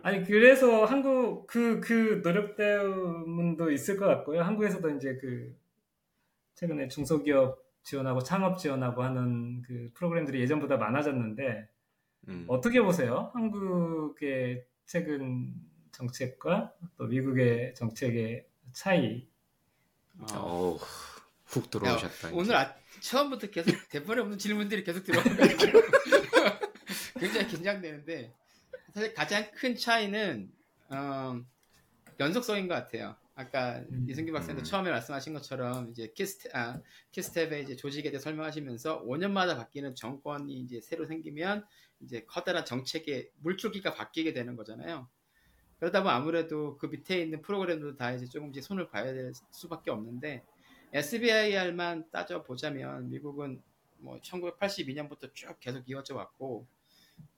[0.02, 4.42] 아니 그래서 한국 그그 그 노력 때문도 있을 것 같고요.
[4.42, 5.56] 한국에서도 이제 그
[6.54, 11.68] 최근에 중소기업 지원하고 창업 지원하고 하는 그 프로그램들이 예전보다 많아졌는데
[12.28, 12.44] 음.
[12.48, 13.30] 어떻게 보세요?
[13.34, 15.54] 한국의 최근
[15.92, 19.28] 정책과 또 미국의 정책의 차이.
[20.32, 20.76] 어,
[21.46, 22.28] 훅 들어오셨다.
[22.28, 25.36] 야, 오늘 아, 처음부터 계속 대본에 없는 질문들이 계속 들어오는
[27.18, 28.32] 굉장히 긴장되는데
[28.92, 30.50] 사실 가장 큰 차이는
[30.90, 31.40] 어,
[32.20, 33.16] 연속성인 것 같아요.
[33.34, 34.06] 아까 음.
[34.08, 34.64] 이승규 박사님도 음.
[34.64, 36.80] 처음에 말씀하신 것처럼 이제 키스테, 아,
[37.12, 41.66] 키스텝의 이제 조직에 대해 설명하시면서 5년마다 바뀌는 정권이 이제 새로 생기면
[42.00, 45.08] 이제 커다란 정책의 물줄기가 바뀌게 되는 거잖아요.
[45.78, 50.42] 그러다 보면 아무래도 그 밑에 있는 프로그램도 다 이제 조금씩 손을 봐야 될 수밖에 없는데
[50.92, 53.62] SBIR만 따져 보자면 미국은
[53.98, 56.66] 뭐 1982년부터 쭉 계속 이어져 왔고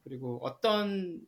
[0.04, 1.26] 그리고 어떤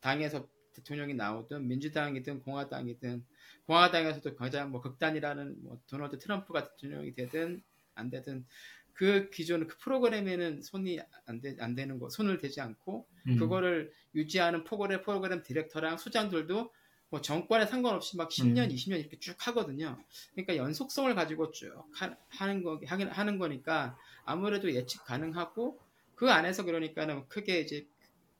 [0.00, 3.24] 당에서 대통령이 나오든 민주당이든 공화당이든
[3.66, 7.62] 공화당에서도 가장 뭐 극단이라는 뭐 도널드 트럼프가 대통령이 되든
[7.94, 8.44] 안 되든
[8.92, 13.38] 그 기존 그 프로그램에는 손이 안, 되, 안 되는 거 손을 대지 않고 음.
[13.38, 16.72] 그거를 유지하는 프로그램 프로그램 디렉터랑 수장들도
[17.14, 18.68] 뭐 정권에 상관없이 막 10년, 음.
[18.70, 19.96] 20년 이렇게 쭉 하거든요.
[20.32, 25.78] 그러니까 연속성을 가지고 쭉 하, 는 거 하긴 하는 거니까 아무래도 예측 가능하고
[26.16, 27.86] 그 안에서 그러니까는 크게 이제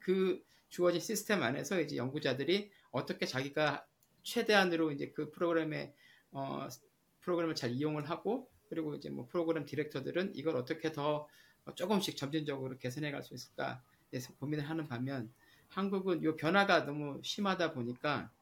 [0.00, 3.87] 그 주어진 시스템 안에서 이제 연구자들이 어떻게 자기가
[4.24, 5.94] 최대한으로 이제 그 프로그램에
[6.32, 6.66] 어,
[7.20, 11.28] 프로그램을 잘 이용을 하고 그리고 이제 뭐 프로그램 디렉터들은 이걸 어떻게 더
[11.76, 13.84] 조금씩 점진적으로 개선해 갈 수 있을까
[14.40, 15.32] 고민을 하는 반면
[15.68, 18.32] 한국은 이 변화가 너무 심하다 보니까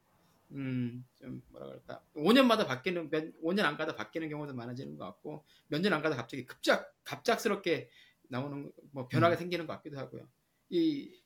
[0.52, 5.44] 음, 좀 뭐라 그럴까 5년마다 바뀌는 몇 5년 안 가다 바뀌는 경우도 많아지는 것 같고
[5.68, 7.88] 몇 년 안 가다 갑자기 급작 갑작스럽게
[8.28, 9.38] 나오는 뭐 변화가 음.
[9.38, 10.28] 생기는 것 같기도 하고요.
[10.70, 11.20] 이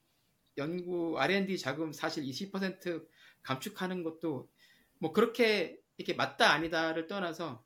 [0.59, 3.07] 연구 R&D 자금 사실 20%
[3.43, 4.49] 감축하는 것도
[4.99, 7.65] 뭐 그렇게 이렇게 맞다 아니다를 떠나서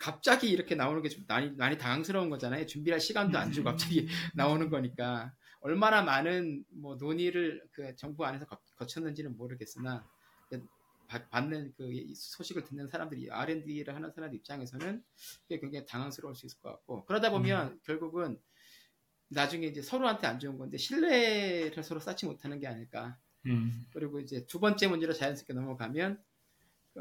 [0.00, 2.66] 갑자기 이렇게 나오는 게 좀 많이 많이 당황스러운 거잖아요.
[2.66, 9.36] 준비할 시간도 안 주고 갑자기 나오는 거니까 얼마나 많은 뭐 논의를 그 정부 안에서 거쳤는지는
[9.36, 10.08] 모르겠으나
[11.06, 15.02] 받는 그 소식을 듣는 사람들이 R&D를 하는 사람들 입장에서는
[15.42, 17.80] 그게 굉장히 당황스러울 수 있을 것 같고 그러다 보면 음.
[17.84, 18.40] 결국은
[19.28, 23.18] 나중에 이제 서로한테 안 좋은 건데 신뢰를 서로 쌓지 못하는 게 아닐까.
[23.46, 23.86] 음.
[23.92, 26.22] 그리고 이제 두 번째 문제로 자연스럽게 넘어가면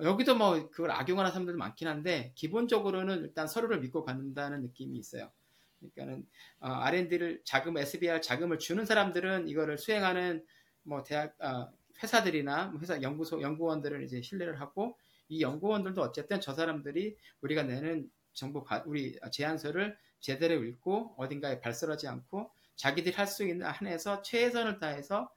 [0.01, 5.31] 여기도 뭐 그걸 악용하는 사람들도 많긴 한데 기본적으로는 일단 서로를 믿고 갖는다는 느낌이 있어요.
[5.79, 6.25] 그러니까는
[6.59, 10.43] 어, R&D를 자금 SBR 자금을 주는 사람들은 이거를 수행하는
[10.83, 14.97] 뭐 대학 어, 회사들이나 뭐 회사 연구소 연구원들을 이제 신뢰를 하고
[15.29, 22.51] 이 연구원들도 어쨌든 저 사람들이 우리가 내는 정보 우리 제안서를 제대로 읽고 어딘가에 발설하지 않고
[22.75, 25.29] 자기들이 할 수 있는 한에서 최선을 다해서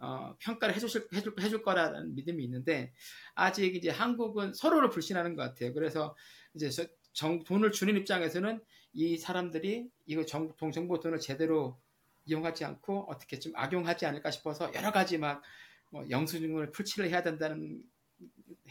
[0.00, 2.92] 어, 평가를 해주실, 해줄, 해줄 거라는 믿음이 있는데,
[3.34, 5.74] 아직 이제 한국은 서로를 불신하는 것 같아요.
[5.74, 6.14] 그래서
[6.54, 11.80] 이제 저, 정, 돈을 주는 입장에서는 이 사람들이 이거 정, 정보 돈을 제대로
[12.26, 15.42] 이용하지 않고 어떻게 좀 악용하지 않을까 싶어서 여러 가지 막,
[15.90, 17.82] 뭐 영수증을 풀칠을 해야 된다는,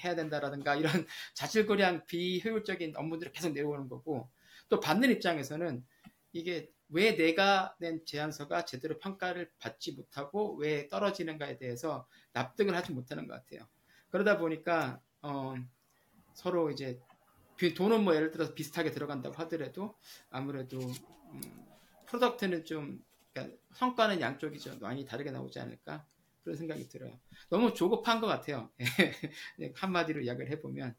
[0.04, 0.92] 해야 된다라든가 이런
[1.36, 4.30] 자질거리한 비효율적인 업무들이 계속 내려오는 거고,
[4.70, 5.86] 또 받는 입장에서는
[6.34, 13.28] 이게 왜 내가 낸 제안서가 제대로 평가를 받지 못하고 왜 떨어지는가에 대해서 납득을 하지 못하는
[13.28, 13.68] 것 같아요.
[14.10, 15.56] 그러다 보니까 어,
[16.34, 17.00] 서로 이제
[17.76, 19.98] 돈은 뭐 예를 들어서 비슷하게 들어간다고 하더라도
[20.30, 21.66] 아무래도 음,
[22.06, 23.04] product는 좀
[23.34, 26.06] 그러니까 성과는 양쪽이 좀 많이 다르게 나오지 않을까
[26.48, 27.12] 그런 생각이 들어요.
[27.50, 28.70] 너무 조급한 것 같아요.
[29.76, 30.96] 한마디로 이야기를 해보면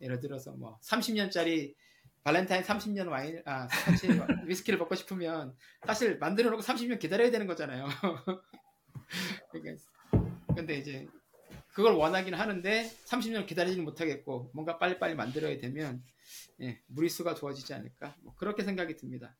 [0.00, 1.76] 예를 들어서 뭐 30년짜리
[2.24, 4.08] 발렌타인 30년 와인, 아, 같이
[4.44, 5.54] 위스키를 먹고 싶으면
[5.86, 7.86] 사실 만들어 놓고 30년 기다려야 되는 거잖아요.
[9.52, 9.84] 그러니까,
[10.56, 11.06] 근데 이제
[11.72, 16.02] 그걸 원하긴 하는데 30년 기다리지는 못하겠고 뭔가 빨리빨리 만들어야 되면
[16.60, 19.36] 예, 무리수가 좋아지지 않을까 뭐 그렇게 생각이 듭니다.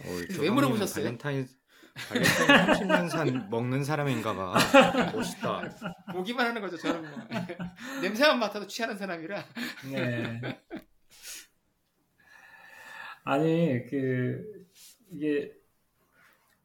[0.00, 1.04] 어, 왜 물어보셨어요?
[1.04, 1.59] 발렌타인
[2.08, 4.54] 발렌타인 30년산 먹는 사람인가 봐.
[5.12, 5.62] 멋있다.
[6.12, 6.76] 보기만 하는 거죠.
[6.76, 7.20] 저는 뭐
[8.02, 9.44] 냄새만 맡아도 취하는 사람이라.
[9.92, 10.40] 네.
[13.24, 14.66] 아니 그
[15.10, 15.52] 이게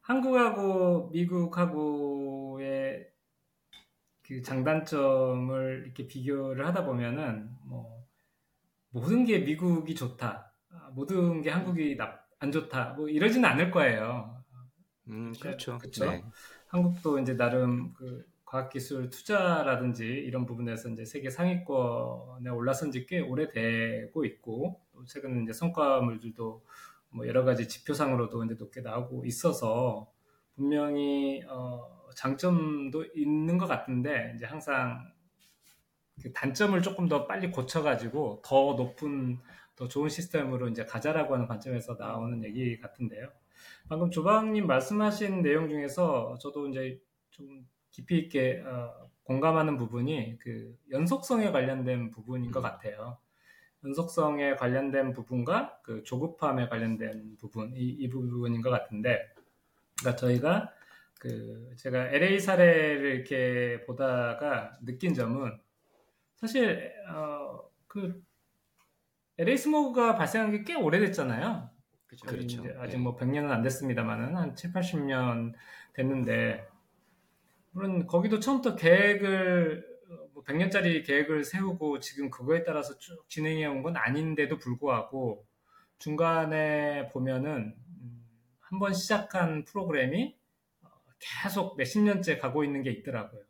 [0.00, 3.06] 한국하고 미국하고의
[4.22, 8.04] 그 장단점을 이렇게 비교를 하다 보면은 뭐
[8.90, 10.52] 모든 게 미국이 좋다,
[10.92, 11.98] 모든 게 한국이
[12.38, 14.35] 안 좋다, 뭐 이러지는 않을 거예요.
[15.08, 15.78] 음 그렇죠.
[15.78, 16.04] 그렇죠.
[16.10, 16.24] 네.
[16.68, 24.24] 한국도 이제 나름 그 과학기술 투자라든지 이런 부분에서 이제 세계 상위권에 올라선 지 꽤 오래되고
[24.24, 26.64] 있고 또 최근 이제 성과물들도
[27.10, 30.10] 뭐 여러 가지 지표상으로도 이제 높게 나오고 있어서
[30.54, 35.12] 분명히 어 장점도 있는 것 같은데 이제 항상
[36.22, 39.38] 그 단점을 조금 더 빨리 고쳐가지고 더 높은
[39.76, 43.28] 더 좋은 시스템으로 이제 가자라고 하는 관점에서 나오는 얘기 같은데요.
[43.88, 47.00] 방금 조방님 말씀하신 내용 중에서 저도 이제
[47.30, 52.62] 좀 깊이 있게 어, 공감하는 부분이 그 연속성에 관련된 부분인 것 음.
[52.62, 53.18] 같아요.
[53.84, 59.32] 연속성에 관련된 부분과 그 조급함에 관련된 부분 이, 이 부분인 것 같은데,
[59.98, 60.72] 그러니까 저희가
[61.20, 65.58] 그 제가 LA 사례를 이렇게 보다가 느낀 점은
[66.36, 68.22] 사실 어, 그
[69.38, 71.70] LA 스모그가 발생한 게 꽤 오래됐잖아요.
[72.06, 72.26] 그렇죠.
[72.26, 72.80] 그렇죠.
[72.80, 73.02] 아직 네.
[73.02, 75.52] 뭐 100년은 안 됐습니다만은 한 7, 80년
[75.92, 76.66] 됐는데
[77.72, 79.96] 물론 거기도 처음부터 계획을
[80.32, 85.44] 뭐 100년짜리 계획을 세우고 지금 그거에 따라서 쭉 진행해 온 건 아닌데도 불구하고
[85.98, 88.26] 중간에 보면은 음,
[88.60, 90.36] 한번 시작한 프로그램이
[91.18, 93.42] 계속 몇십 년째 가고 있는 게 있더라고요.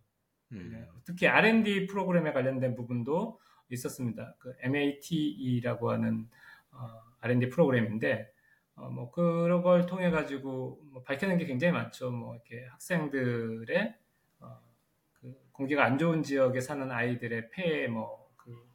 [0.52, 0.70] 음.
[0.72, 3.40] 네, 특히 R&D 프로그램에 관련된 부분도
[3.70, 4.36] 있었습니다.
[4.38, 6.28] 그 MATE라고 하는
[6.70, 6.86] 어,
[7.20, 8.32] R&D 프로그램인데
[8.76, 12.10] 어, 뭐 그런 걸 통해 가지고 뭐 밝혀낸 게 굉장히 많죠.
[12.10, 13.96] 뭐 이렇게 학생들의
[15.56, 18.68] 공기가 안 좋은 지역에 사는 아이들의 폐에 뭐그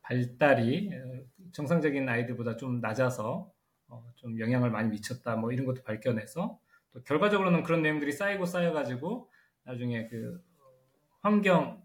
[0.00, 3.52] 발달이 어, 정상적인 아이들보다 좀 낮아서
[3.88, 6.58] 어, 좀 영향을 많이 미쳤다 뭐 이런 것도 밝혀내서
[6.92, 9.30] 또 결과적으로는 그런 내용들이 쌓이고 쌓여가지고
[9.64, 10.42] 나중에 그
[11.20, 11.82] 환경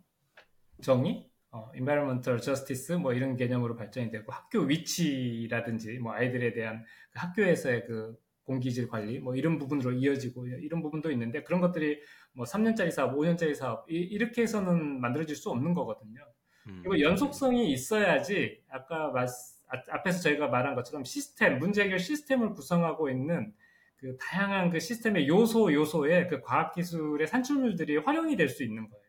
[0.82, 7.20] 정의, 어, environmental justice 뭐 이런 개념으로 발전이 되고 학교 위치라든지 뭐 아이들에 대한 그
[7.20, 12.00] 학교에서의 그 공기질 관리 뭐 이런 부분으로 이어지고 이런 부분도 있는데 그런 것들이
[12.34, 16.22] 뭐 3년짜리 사업, 5년짜리 사업 이, 렇게 해서는 만들어질 수 없는 거거든요.
[16.68, 16.80] 음.
[16.84, 23.10] 그리고 연속성이 있어야지 아까 말, 아, 앞에서 저희가 말한 것처럼 시스템, 문제 해결 시스템을 구성하고
[23.10, 23.54] 있는
[23.98, 29.09] 그 다양한 그 시스템의 요소 요소에 그 과학 기술의 산출물들이 활용이 될 수 있는 거예요.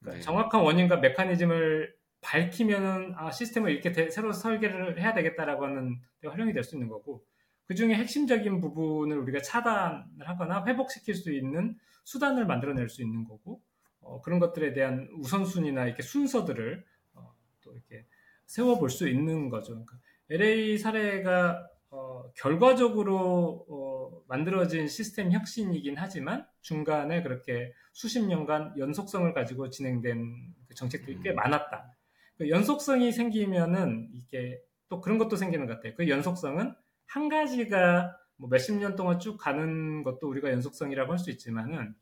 [0.00, 0.20] 그러니까 네.
[0.20, 6.64] 정확한 원인과 메커니즘을 밝히면은 아 시스템을 이렇게 대, 새로 설계를 해야 되겠다라고 하는 활용이 될
[6.64, 7.24] 수 있는 거고
[7.66, 13.62] 그 중에 핵심적인 부분을 우리가 차단을 하거나 회복시킬 수 있는 수단을 만들어낼 수 있는 거고
[14.00, 16.84] 어, 그런 것들에 대한 우선순위나 이렇게 순서들을
[17.14, 17.32] 어,
[17.62, 18.06] 또 이렇게
[18.46, 19.72] 세워볼 수 있는 거죠.
[19.72, 19.98] 그러니까
[20.30, 29.70] LA 사례가 어, 결과적으로 어, 만들어진 시스템 혁신이긴 하지만 중간에 그렇게 수십 년간 연속성을 가지고
[29.70, 31.36] 진행된 그 정책들이 꽤 음.
[31.36, 31.96] 많았다.
[32.38, 35.94] 그 연속성이 생기면은 이게 또 그런 것도 생기는 것 같아요.
[35.96, 36.74] 그 연속성은
[37.06, 41.94] 한 가지가 뭐 몇십 년 동안 쭉 가는 것도 우리가 연속성이라고 할 수 있지만은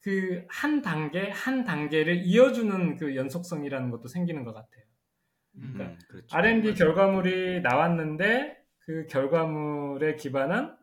[0.00, 4.84] 그 한 단계 한 단계를 이어주는 그 연속성이라는 것도 생기는 것 같아요.
[5.52, 6.36] 그러니까 음, 그렇죠.
[6.36, 8.59] R&D 결과물이 나왔는데
[8.90, 10.76] 그 결과물에 기반한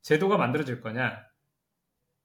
[0.00, 1.22] 제도가 만들어질 거냐?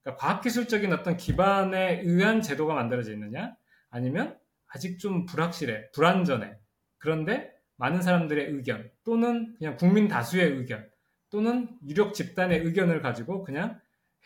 [0.01, 3.53] 그러니까 과학기술적인 어떤 기반에 의한 제도가 만들어져 있느냐?
[3.89, 6.55] 아니면 아직 좀 불확실해, 불안전해.
[6.99, 10.89] 그런데 많은 사람들의 의견 또는 그냥 국민 다수의 의견
[11.29, 13.77] 또는 유력 집단의 의견을 가지고 그냥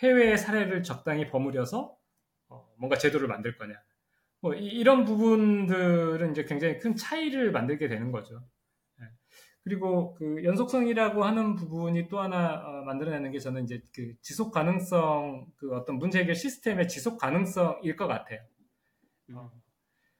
[0.03, 1.97] 해외의 사례를 적당히 버무려서
[2.49, 3.73] 어, 뭔가 제도를 만들 거냐.
[4.41, 8.43] 뭐 이, 런 부분들은 이제 굉장히 큰 차이를 만들게 되는 거죠.
[9.69, 9.75] 예.
[9.79, 15.47] 그리고 그 연속성이라고 하는 부분이 또 하나 어, 만들어내는 게 저는 이제 그 지속 가능성
[15.57, 18.39] 그 어떤 문제 해결 시스템의 지속 가능성일 것 같아요.
[19.33, 19.51] 어.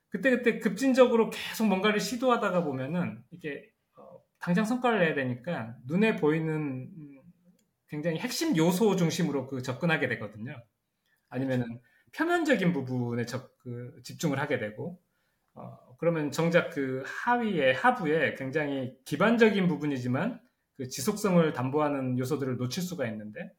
[0.09, 7.21] 그때그때 급진적으로 계속 뭔가를 시도하다가 보면은 이게 어, 당장 성과를 내야 되니까 눈에 보이는 음,
[7.87, 10.55] 굉장히 핵심 요소 중심으로 그 접근하게 되거든요.
[11.29, 11.79] 아니면은
[12.11, 14.99] 표면적인 부분에 적, 그 집중을 하게 되고
[15.53, 20.39] 어, 그러면 정작 그 하위에 하부에 굉장히 기반적인 부분이지만
[20.77, 23.53] 그 지속성을 담보하는 요소들을 놓칠 수가 있는데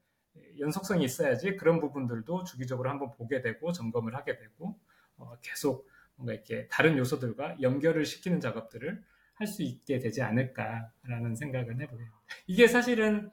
[0.59, 4.79] 연속성이 있어야지 그런 부분들도 주기적으로 한번 보게 되고 점검을 하게 되고
[5.17, 9.03] 어, 계속 뭔가 이렇게 다른 요소들과 연결을 시키는 작업들을
[9.41, 12.07] 할 수 있게 되지 않을까라는 생각을 해보요.
[12.47, 13.31] 이게 사실은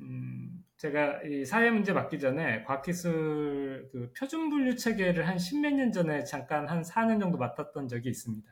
[0.00, 5.92] 음, 제가 이 사회 문제 맡기 전에 과학기술 그 표준 분류 체계를 한 십몇 년
[5.92, 8.50] 전에 잠깐 한 4년 정도 맡았던 적이 있습니다.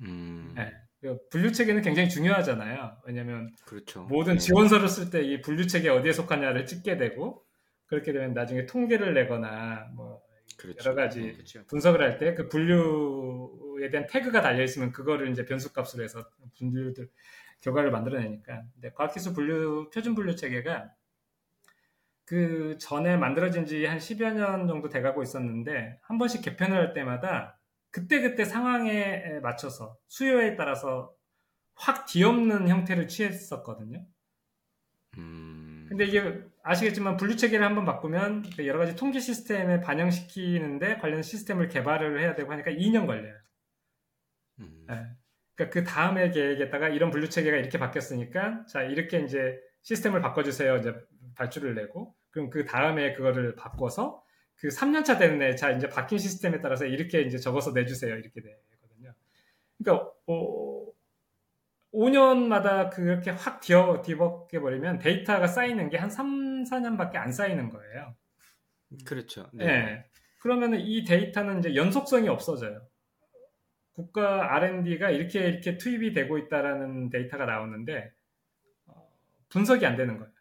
[0.00, 0.52] 음.
[0.56, 0.72] 네.
[1.00, 2.98] 그 분류 체계는 굉장히 중요하잖아요.
[3.06, 4.04] 왜냐하면 그렇죠.
[4.04, 4.38] 모든 네.
[4.38, 7.44] 지원서를 쓸 때 이 분류 체계 어디에 속하냐를 찍게 되고
[7.86, 10.22] 그렇게 되면 나중에 통계를 내거나 뭐
[10.56, 10.78] 그렇죠.
[10.84, 11.64] 여러 가지 네, 그렇죠.
[11.66, 16.24] 분석을 할 때 그 분류에 대한 태그가 달려 있으면 그거를 이제 변수값으로 해서
[16.58, 17.08] 분류들
[17.64, 18.62] 결과를 만들어내니까.
[18.74, 20.90] 근데 과학기술 분류 표준 분류 체계가
[22.26, 27.58] 그 전에 만들어진 지 한 10여 년 정도 돼가고 있었는데 한 번씩 개편을 할 때마다
[27.90, 31.14] 그때그때 상황에 맞춰서 수요에 따라서
[31.74, 34.04] 확 뒤엎는 형태를 취했었거든요.
[35.18, 35.86] 음...
[35.88, 41.68] 근데 이게 아시겠지만 분류 체계를 한번 바꾸면 그 여러 가지 통계 시스템에 반영시키는데 관련 시스템을
[41.68, 43.36] 개발을 해야 되고 하니까 2년 걸려요.
[44.60, 44.86] 음...
[44.88, 45.06] 네.
[45.54, 50.76] 그러니까 그 다음에 계획에다가 이런 분류 체계가 이렇게 바뀌었으니까 자 이렇게 이제 시스템을 바꿔주세요.
[50.78, 50.94] 이제
[51.36, 54.22] 발주를 내고 그럼 그 다음에 그거를 바꿔서
[54.56, 58.14] 그 3년차 되는 애, 자 이제 바뀐 시스템에 따라서 이렇게 이제 적어서 내주세요.
[58.14, 59.14] 이렇게 되거든요.
[59.78, 60.86] 그러니까 어,
[61.92, 68.16] 5년마다 그렇게 확 뒤어, 뒤벗겨 버리면 데이터가 쌓이는 게 한 3, 4년밖에 안 쌓이는 거예요.
[69.04, 69.48] 그렇죠.
[69.52, 69.66] 네.
[69.66, 70.04] 네.
[70.40, 72.86] 그러면은 이 데이터는 이제 연속성이 없어져요.
[73.94, 78.12] 국가 R&D가 이렇게 이렇게 투입이 되고 있다라는 데이터가 나오는데
[78.86, 79.08] 어,
[79.48, 80.32] 분석이 안 되는 거예요.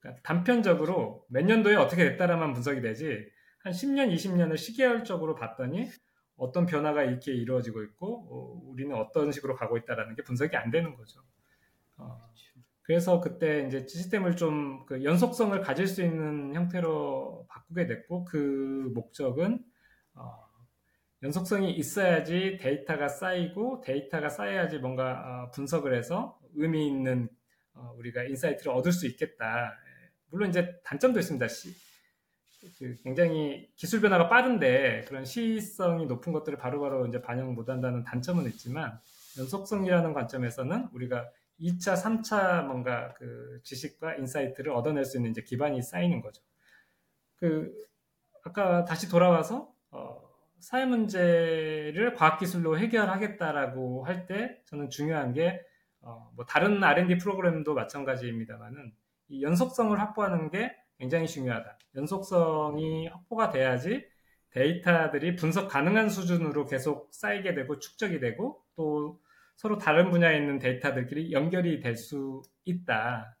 [0.00, 3.28] 그러니까 단편적으로 몇 년도에 어떻게 됐다라만 분석이 되지
[3.60, 5.88] 한 10년, 20년을 시계열적으로 봤더니
[6.36, 10.96] 어떤 변화가 이렇게 이루어지고 있고 어, 우리는 어떤 식으로 가고 있다라는 게 분석이 안 되는
[10.96, 11.20] 거죠.
[11.98, 12.18] 어,
[12.82, 19.64] 그래서 그때 이제 시스템을 좀 그 연속성을 가질 수 있는 형태로 바꾸게 됐고 그 목적은
[20.14, 20.51] 어,
[21.22, 27.28] 연속성이 있어야지 데이터가 쌓이고 데이터가 쌓여야지 뭔가 어, 분석을 해서 의미 있는
[27.74, 29.72] 어, 우리가 insight를 얻을 수 있겠다.
[30.30, 31.46] 물론 이제 단점도 있습니다.
[31.46, 31.74] 시,
[32.78, 38.98] 그 굉장히 기술 변화가 빠른데 그런 시의성이 높은 것들을 바로바로 이제 반영 못한다는 단점은 있지만
[39.38, 41.28] 연속성이라는 관점에서는 우리가
[41.60, 46.42] 2차, 3차 뭔가 그 지식과 insight를 얻어낼 수 있는 이제 기반이 쌓이는 거죠.
[47.36, 47.72] 그
[48.44, 50.31] 아까 다시 돌아와서 어,
[50.62, 55.60] 사회 문제를 과학기술로 해결하겠다라고 할 때 저는 중요한 게,
[56.00, 58.92] 어, 뭐 다른 R&D 프로그램도 마찬가지입니다만은
[59.28, 61.78] 이 연속성을 확보하는 게 굉장히 중요하다.
[61.96, 64.06] 연속성이 확보가 돼야지
[64.50, 69.20] 데이터들이 분석 가능한 수준으로 계속 쌓이게 되고 축적이 되고 또
[69.56, 73.36] 서로 다른 분야에 있는 데이터들끼리 연결이 될 수 있다.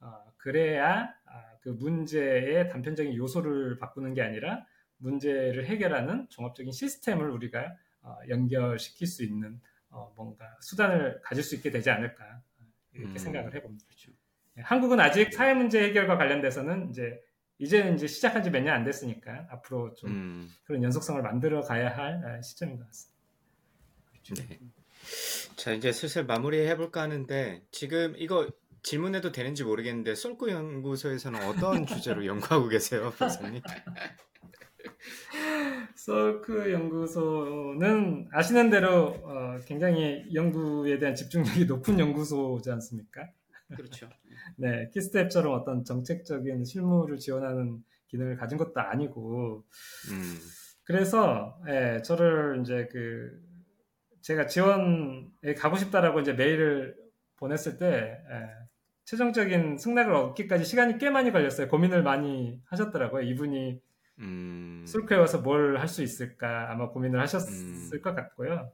[0.00, 0.06] 어,
[0.36, 4.64] 그래야 아, 그 문제의 단편적인 요소를 바꾸는 게 아니라
[4.98, 11.70] 문제를 해결하는 종합적인 시스템을 우리가 어, 연결시킬 수 있는 어, 뭔가 수단을 가질 수 있게
[11.70, 12.40] 되지 않을까
[12.92, 13.18] 이렇게 음.
[13.18, 13.84] 생각을 해봅니다.
[13.86, 14.12] 그렇죠.
[14.58, 17.20] 한국은 아직 사회 문제 해결과 관련돼서는 이제
[17.58, 20.50] 이제 이제 시작한 지 몇 년 안 됐으니까 앞으로 좀 음.
[20.64, 23.16] 그런 연속성을 만들어 가야 할 아, 시점인 것 같습니다.
[24.48, 24.58] 네.
[25.56, 28.50] 자 이제 슬슬 마무리해 볼까 하는데 지금 이거
[28.82, 33.60] 질문해도 되는지 모르겠는데 솔구 연구소에서는 어떤 주제로 연구하고 계세요, 박사님?
[35.94, 43.28] 솔크 연구소는 아시는 대로 어, 굉장히 연구에 대한 집중력이 높은 연구소지 않습니까?
[43.74, 44.08] 그렇죠.
[44.56, 49.64] 네, 키스텝처럼 어떤 정책적인 실무를 지원하는 기능을 가진 것도 아니고,
[50.10, 50.38] 음.
[50.84, 53.42] 그래서 예, 저를 이제 그
[54.22, 56.96] 제가 지원에 가고 싶다라고 이제 메일을
[57.36, 58.66] 보냈을 때 예,
[59.04, 61.68] 최종적인 승낙을 얻기까지 시간이 꽤 많이 걸렸어요.
[61.68, 63.22] 고민을 많이 하셨더라고요.
[63.22, 63.80] 이분이
[64.18, 64.84] 음...
[64.86, 68.02] 솔크에 와서 뭘 할 수 있을까 아마 고민을 하셨을 음...
[68.02, 68.72] 것 같고요.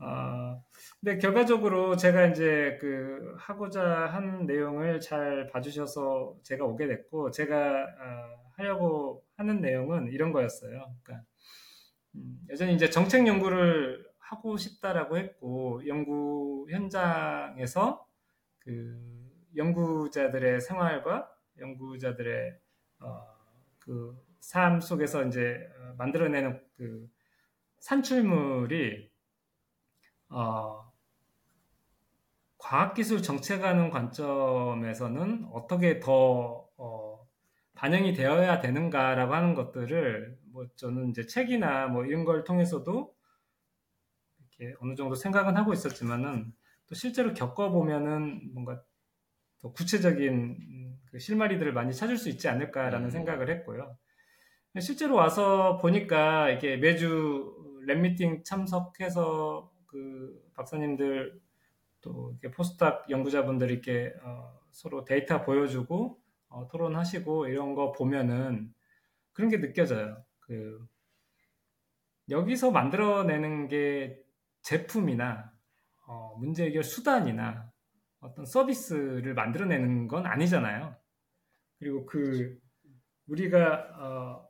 [0.00, 0.62] 어,
[1.00, 8.50] 근데 결과적으로 제가 이제 그 하고자 한 내용을 잘 봐주셔서 제가 오게 됐고 제가 어,
[8.56, 10.94] 하려고 하는 내용은 이런 거였어요.
[11.02, 11.24] 그러니까
[12.16, 18.06] 음, 여전히 이제 정책 연구를 하고 싶다라고 했고 연구 현장에서
[18.58, 18.98] 그
[19.56, 22.58] 연구자들의 생활과 연구자들의
[23.00, 23.22] 어,
[23.78, 27.08] 그 삶 속에서 이제 어, 만들어내는 그
[27.80, 29.10] 산출물이
[30.30, 30.92] 어,
[32.58, 37.26] 과학기술 정책하는 관점에서는 어떻게 더 어,
[37.74, 43.14] 반영이 되어야 되는가라고 하는 것들을 뭐 저는 이제 책이나 뭐 이런 걸 통해서도
[44.58, 46.52] 이렇게 어느 정도 생각은 하고 있었지만은
[46.88, 48.82] 또 실제로 겪어보면은 뭔가
[49.60, 53.10] 더 구체적인 그 실마리들을 많이 찾을 수 있지 않을까라는 음.
[53.10, 53.96] 생각을 했고요.
[54.80, 57.54] 실제로 와서 보니까 이게 매주
[57.86, 61.40] lab meeting 참석해서 그 박사님들
[62.00, 68.72] 또 이렇게 postdoc 연구자분들 이렇게 어 서로 데이터 보여주고 어 토론하시고 이런 거 보면은
[69.32, 70.24] 그런 게 느껴져요.
[70.40, 70.86] 그
[72.28, 74.22] 여기서 만들어내는 게
[74.62, 75.52] 제품이나
[76.06, 77.70] 어 문제 해결 수단이나
[78.20, 80.96] 어떤 서비스를 만들어내는 건 아니잖아요.
[81.78, 82.58] 그리고 그
[83.28, 84.47] 우리가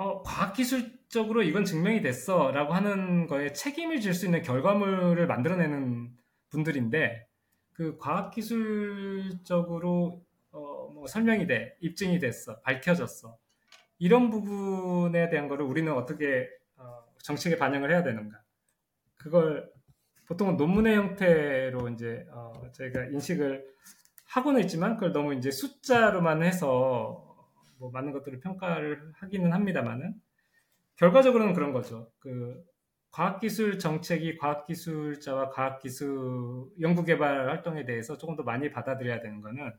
[0.00, 6.10] 어 어, 과학기술적으로 이건 증명이 됐어 라고 하는 거에 책임을 질 수 있는 결과물을 만들어내는
[6.48, 7.28] 분들인데
[7.74, 13.36] 그 과학기술적으로 어, 뭐 설명이 돼, 입증이 됐어, 밝혀졌어.
[13.98, 18.40] 이런 부분에 대한 거를 우리는 어떻게 어, 정책에 반영을 해야 되는가.
[19.18, 19.70] 그걸
[20.26, 23.66] 보통은 논문의 형태로 이제 어, 저희가 인식을
[24.24, 27.29] 하고는 있지만 그걸 너무 이제 숫자로만 해서
[27.80, 30.14] 뭐 많은 것들을 평가를 하기는 합니다만은
[30.96, 32.12] 결과적으로는 그런 거죠.
[32.20, 32.62] 그
[33.10, 39.72] 과학기술 정책이 과학기술자와 과학기술 연구개발 활동에 대해서 조금 더 많이 받아들여야 되는 거는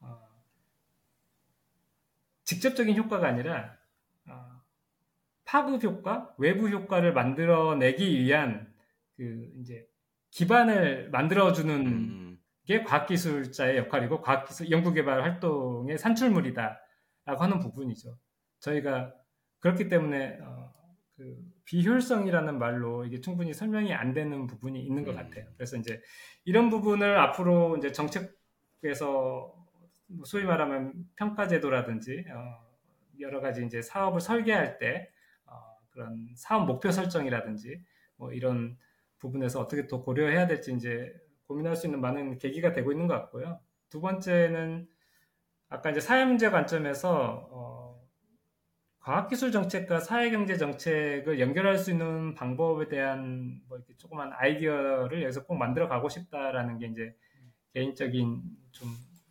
[0.00, 0.28] 어,
[2.44, 3.76] 직접적인 효과가 아니라
[4.28, 4.60] 어,
[5.44, 8.72] 파급 효과, 외부 효과를 만들어내기 위한
[9.16, 9.88] 그 이제
[10.30, 12.38] 기반을 만들어주는 음.
[12.66, 16.81] 게 과학기술자의 역할이고 과학기술 연구개발 활동의 산출물이다.
[17.24, 18.18] 라고 하는 부분이죠.
[18.60, 19.14] 저희가
[19.60, 20.72] 그렇기 때문에 어,
[21.16, 25.16] 그 비효율성이라는 말로 이게 충분히 설명이 안 되는 부분이 있는 것 음.
[25.16, 25.46] 같아요.
[25.56, 26.00] 그래서 이제
[26.44, 29.54] 이런 부분을 앞으로 이제 정책에서
[30.08, 32.66] 뭐 소위 말하면 평가제도라든지 어,
[33.20, 35.10] 여러 가지 이제 사업을 설계할 때
[35.46, 35.60] 어,
[35.90, 37.80] 그런 사업 목표 설정이라든지
[38.16, 38.76] 뭐 이런
[39.18, 41.14] 부분에서 어떻게 또 고려해야 될지 이제
[41.46, 43.60] 고민할 수 있는 많은 계기가 되고 있는 것 같고요.
[43.88, 44.88] 두 번째는
[45.72, 48.06] 아까 이제 사회 문제 관점에서 어,
[48.98, 55.56] 과학기술 정책과 사회경제 정책을 연결할 수 있는 방법에 대한 뭐 이렇게 조그만 아이디어를 여기서 꼭
[55.56, 57.16] 만들어 가고 싶다라는 게 이제
[57.72, 58.42] 개인적인
[58.72, 58.88] 좀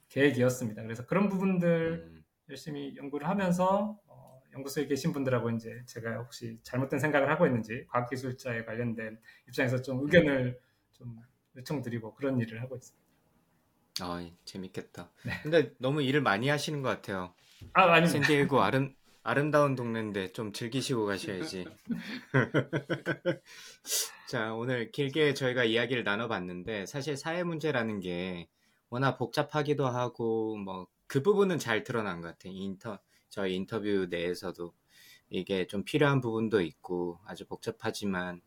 [0.10, 0.82] 계획이었습니다.
[0.82, 2.24] 그래서 그런 부분들 음.
[2.50, 8.66] 열심히 연구를 하면서 어, 연구소에 계신 분들하고 이제 제가 혹시 잘못된 생각을 하고 있는지 과학기술자에
[8.66, 11.20] 관련된 입장에서 좀 의견을 좀
[11.56, 13.01] 요청드리고 그런 일을 하고 있습니다.
[14.02, 15.12] 아, 재밌겠다.
[15.24, 15.32] 네.
[15.43, 17.34] 근데 너무 일을 많이 하시는 것 같아요.
[17.74, 21.66] 아, 아니 샌디에고 아름 아름다운 동네인데 좀 즐기시고 가셔야지.
[24.28, 28.47] 자, 오늘 길게 저희가 이야기를 나눠봤는데 사실 사회 문제라는 게
[28.89, 32.54] 워낙 복잡하기도 하고 뭐 그 부분은 잘 드러난 것 같아요.
[32.54, 32.97] 인터
[33.28, 34.74] 저희 인터뷰 내에서도
[35.30, 38.39] 이게 좀 필요한 부분도 있고 아주 복잡하지만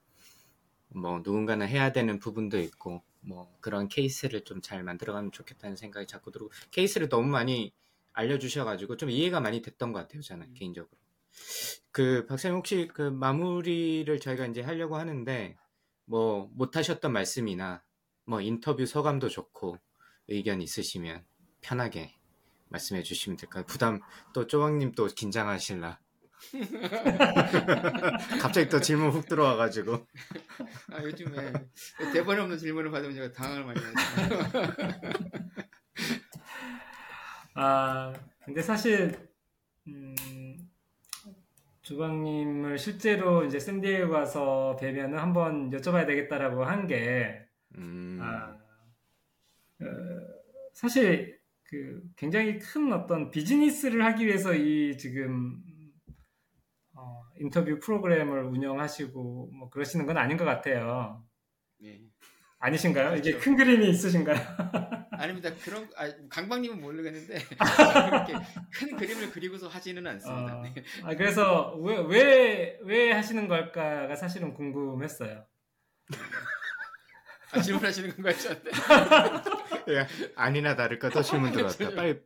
[0.95, 6.31] 뭐 누군가는 해야 되는 부분도 있고 뭐 그런 케이스를 좀 잘 만들어가면 좋겠다는 생각이 자꾸
[6.31, 7.73] 들고 케이스를 너무 많이
[8.13, 10.55] 알려주셔가지고 좀 이해가 많이 됐던 것 같아요 저는 음.
[10.55, 10.91] 개인적으로
[11.91, 15.57] 그 박사님 혹시 그 마무리를 저희가 이제 하려고 하는데
[16.07, 17.83] 뭐 못하셨던 말씀이나
[18.25, 19.79] 뭐 인터뷰 소감도 좋고
[20.29, 21.25] 의견 있으시면
[21.61, 22.15] 편하게
[22.69, 23.65] 말씀해 주시면 될까요?
[23.67, 24.01] 부담
[24.33, 26.01] 또 쪼박님 또 긴장하실라.
[28.41, 30.07] 갑자기 또 질문 훅 들어와가지고.
[30.93, 31.53] 아 요즘에
[32.13, 33.95] 대본에 없는 질문을 받으면 제가 당황을 많이 하죠.
[37.55, 38.13] 아
[38.45, 39.17] 근데 사실
[39.87, 40.15] 음,
[41.83, 48.19] 주방님을 실제로 이제 샌디에고 가서 뵈면은 한번 여쭤봐야 되겠다라고 한 게, 음.
[48.23, 48.57] 아,
[49.81, 49.87] 어,
[50.73, 55.64] 사실 그 굉장히 큰 어떤 비즈니스를 하기 위해서 이 지금 어,
[57.41, 61.25] 인터뷰 프로그램을 운영하시고 뭐 그러시는 건 아닌 것 같아요.
[61.81, 62.01] 네.
[62.59, 63.11] 아니신가요?
[63.11, 63.29] 그렇죠.
[63.29, 64.37] 이게 큰 그림이 있으신가요?
[65.13, 65.51] 아닙니다.
[65.63, 67.39] 그런 아, 강박님은 모르겠는데
[68.11, 68.33] 그렇게
[68.73, 70.59] 큰 그림을 그리고서 하지는 않습니다.
[70.59, 70.75] 어, 네.
[71.03, 75.45] 아 그래서 왜왜 왜 왜 하시는 걸까가 사실은 궁금했어요.
[77.53, 78.71] 아, 질문하시는 건가요, 저한테?
[79.95, 81.91] 예, 아니나 다를까 더 질문 들어왔다.
[81.95, 82.19] 빨리.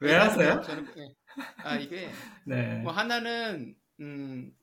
[0.00, 0.60] 왜 하세요?
[0.62, 1.14] 저는 네.
[1.58, 2.10] 아 이게
[2.44, 2.78] 네.
[2.78, 4.54] 뭐 하나는 음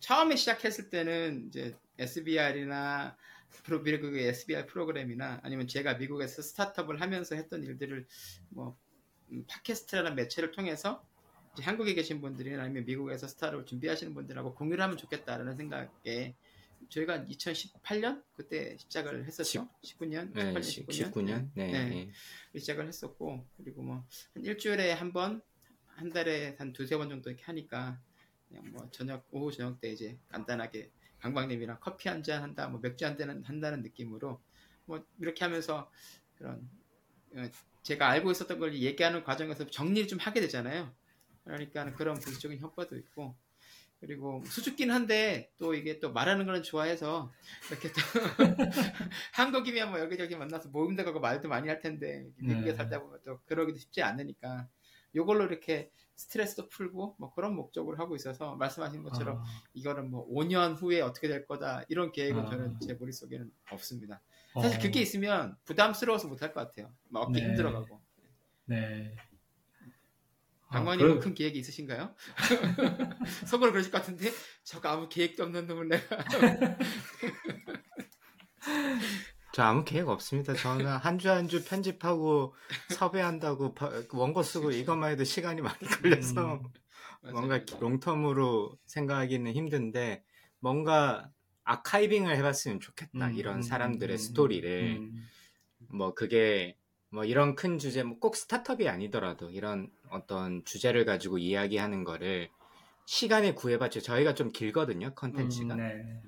[0.00, 3.16] 처음에 시작했을 때는 이제 SBR이나
[3.64, 8.06] 프로비그 그 SBR 프로그램이나 아니면 제가 미국에서 스타트업을 하면서 했던 일들을
[8.50, 8.78] 뭐
[9.32, 11.04] 음, 팟캐스트라는 매체를 통해서
[11.60, 16.34] 한국에 계신 분들이나 아니면 미국에서 스타트업을 준비하시는 분들하고 공유를 하면 좋겠다라는 생각에
[16.88, 19.68] 저희가 2018년 그때 시작을 했었죠.
[19.84, 21.50] 19년, 네, 18년, 19년, 19년?
[21.54, 21.88] 네, 네.
[22.52, 22.58] 네.
[22.58, 24.04] 시작을 했었고 그리고 뭐
[24.34, 25.42] 한 일주일에 한 번,
[26.00, 28.00] 한 달에 한 두세 번 정도 이렇게 하니까
[28.48, 30.90] 그냥 뭐 저녁 오후 저녁 때 이제 간단하게
[31.20, 34.40] 강박님이랑 커피 한 잔 한다, 뭐 맥주 한 잔 한다는 느낌으로
[34.86, 35.90] 뭐 이렇게 하면서
[36.36, 36.68] 그런
[37.36, 37.48] 어,
[37.82, 40.94] 제가 알고 있었던 걸 얘기하는 과정에서 정리를 좀 하게 되잖아요.
[41.44, 43.36] 그러니까 그런 부수적인 효과도 있고
[44.00, 47.32] 그리고 수줍긴 한데 또 이게 또 말하는 거는 좋아해서
[47.70, 48.00] 이렇게 또
[49.34, 52.76] 한국이면 뭐 여기저기 만나서 모임도 가고 말도 많이 할 텐데 미국에 네.
[52.76, 54.68] 살다 보면 또 그러기도 쉽지 않으니까
[55.14, 59.44] 요걸로 이렇게 스트레스도 풀고 뭐 그런 목적으로 하고 있어서 말씀하신 것처럼 아.
[59.72, 62.50] 이거는 뭐 5년 후에 어떻게 될 거다 이런 계획은 아.
[62.50, 64.20] 저는 제 머릿속에는 없습니다.
[64.60, 64.82] 사실 어.
[64.82, 66.92] 그게 있으면 부담스러워서 못할 것 같아요.
[67.08, 67.46] 막 어깨 네.
[67.46, 68.00] 힘들어가고.
[68.66, 69.16] 네.
[70.70, 71.18] 강관님 아.
[71.18, 72.14] 큰 계획이 있으신가요?
[73.48, 74.30] 속으로 그러실 것 같은데
[74.62, 76.16] 저거 아무 계획도 없는 놈을 내가
[79.52, 80.54] 저 아무 계획 없습니다.
[80.54, 82.54] 저는 한 주 한 주 편집하고
[82.90, 83.74] 섭외한다고
[84.12, 86.60] 원고 쓰고 이것만 해도 시간이 많이 걸려서
[87.24, 90.22] 음, 뭔가 롱텀으로 생각하기는 힘든데
[90.60, 91.30] 뭔가
[91.64, 93.28] 아카이빙을 해봤으면 좋겠다.
[93.28, 95.28] 음, 이런 사람들의 음, 스토리를 음.
[95.88, 96.76] 뭐 그게
[97.10, 102.48] 뭐 이런 큰 주제 뭐 꼭 스타트업이 아니더라도 이런 어떤 주제를 가지고 이야기하는 거를
[103.04, 104.00] 시간에 구해봤죠.
[104.00, 105.74] 저희가 좀 길거든요 컨텐츠가.
[105.74, 106.22] 음, 네.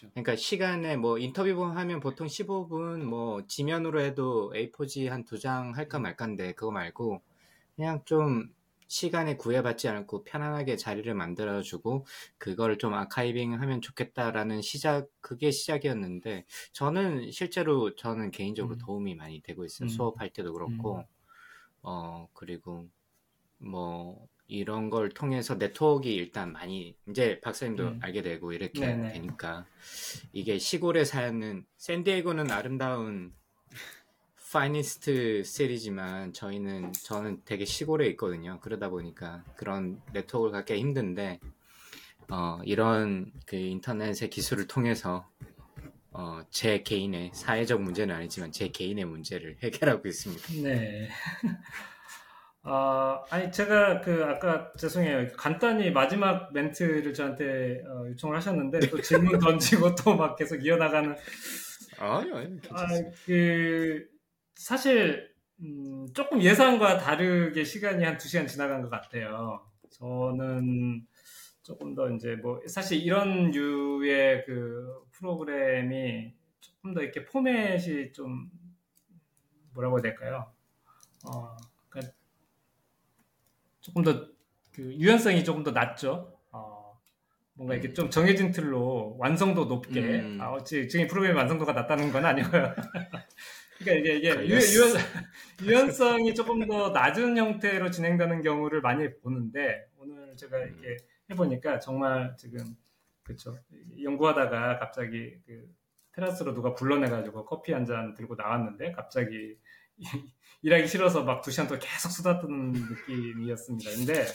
[0.00, 0.12] 그렇죠.
[0.14, 5.98] 그러니까 시간에 뭐 인터뷰 하면 보통 15분 뭐 지면으로 해도 A4지 한 두 장 할까
[5.98, 7.22] 말까인데 그거 말고
[7.76, 8.54] 그냥 좀
[8.88, 12.06] 시간에 구애받지 않고 편안하게 자리를 만들어주고
[12.38, 18.78] 그걸 좀 아카이빙 하면 좋겠다라는 시작 그게 시작이었는데 저는 실제로 저는 개인적으로 음.
[18.78, 19.88] 도움이 많이 되고 있어요 음.
[19.88, 21.04] 수업할 때도 그렇고 음.
[21.82, 22.88] 어 그리고
[23.58, 27.98] 뭐 이런 걸 통해서 네트워크가 일단 많이 이제 박사님도 음.
[28.02, 29.12] 알게 되고 이렇게 네네.
[29.12, 29.66] 되니까
[30.32, 33.34] 이게 시골에 사는 샌디에고는 아름다운
[34.50, 38.58] finest city지만 저희는 저는 되게 시골에 있거든요.
[38.60, 41.38] 그러다 보니까 그런 네트워크를 갖기 힘든데
[42.30, 45.28] 어, 이런 그 인터넷의 기술을 통해서
[46.10, 50.62] 어, 제 개인의 사회적 문제는 아니지만 제 개인의 문제를 해결하고 있습니다.
[50.62, 51.08] 네.
[52.70, 55.28] 아, 아니 제가 그 아까 죄송해요.
[55.36, 61.16] 간단히 마지막 멘트를 저한테 어, 요청을 하셨는데 또 질문 던지고 또 막 계속 이어나가는.
[61.98, 62.86] 아니 아니 아,
[63.24, 64.06] 그
[64.54, 69.64] 사실 음, 조금 예상과 다르게 시간이 한 두 시간 지나간 것 같아요.
[69.90, 71.06] 저는
[71.62, 78.50] 조금 더 이제 뭐 사실 이런 류의 그 프로그램이 조금 더 이렇게 포맷이 좀
[79.74, 80.52] 뭐라고 해야 될까요?
[81.24, 81.56] 어,
[83.88, 84.38] 조금 더
[84.78, 86.38] 그 유연성이 조금 더 낮죠.
[86.52, 86.96] 어,
[87.54, 87.94] 뭔가 이렇게 음.
[87.94, 90.38] 좀 정해진 틀로 완성도 높게 음.
[90.40, 92.74] 아, 어찌 지금 프로그램 완성도가 낮다는 건 아니고요.
[93.78, 94.96] 그러니까 이게, 이게 유, 유연,
[95.64, 100.96] 유연 성이 조금 더 낮은 형태로 진행되는 경우를 많이 보는데 오늘 제가 이렇게
[101.30, 102.60] 해보니까 정말 지금
[103.24, 103.58] 그렇죠
[104.00, 105.68] 연구하다가 갑자기 그
[106.12, 109.56] 테라스로 누가 불러내가지고 커피 한 잔 들고 나왔는데 갑자기
[110.62, 113.90] 일하기 싫어서 막 두 시간 동안 계속 수다 떠는 느낌이었습니다.
[113.92, 114.26] 근데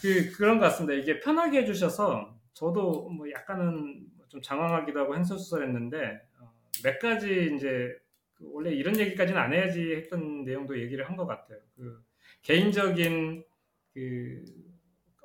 [0.00, 0.94] 그 그런 것 같습니다.
[0.94, 6.52] 이게 편하게 해주셔서 저도 뭐 약간은 좀 장황하기도 하고 횡설수설했는데 어,
[6.82, 7.96] 몇 가지 이제
[8.34, 11.58] 그 원래 이런 얘기까지는 안 해야지 했던 내용도 얘기를 한 것 같아요.
[11.76, 12.02] 그
[12.42, 13.44] 개인적인
[13.94, 14.44] 그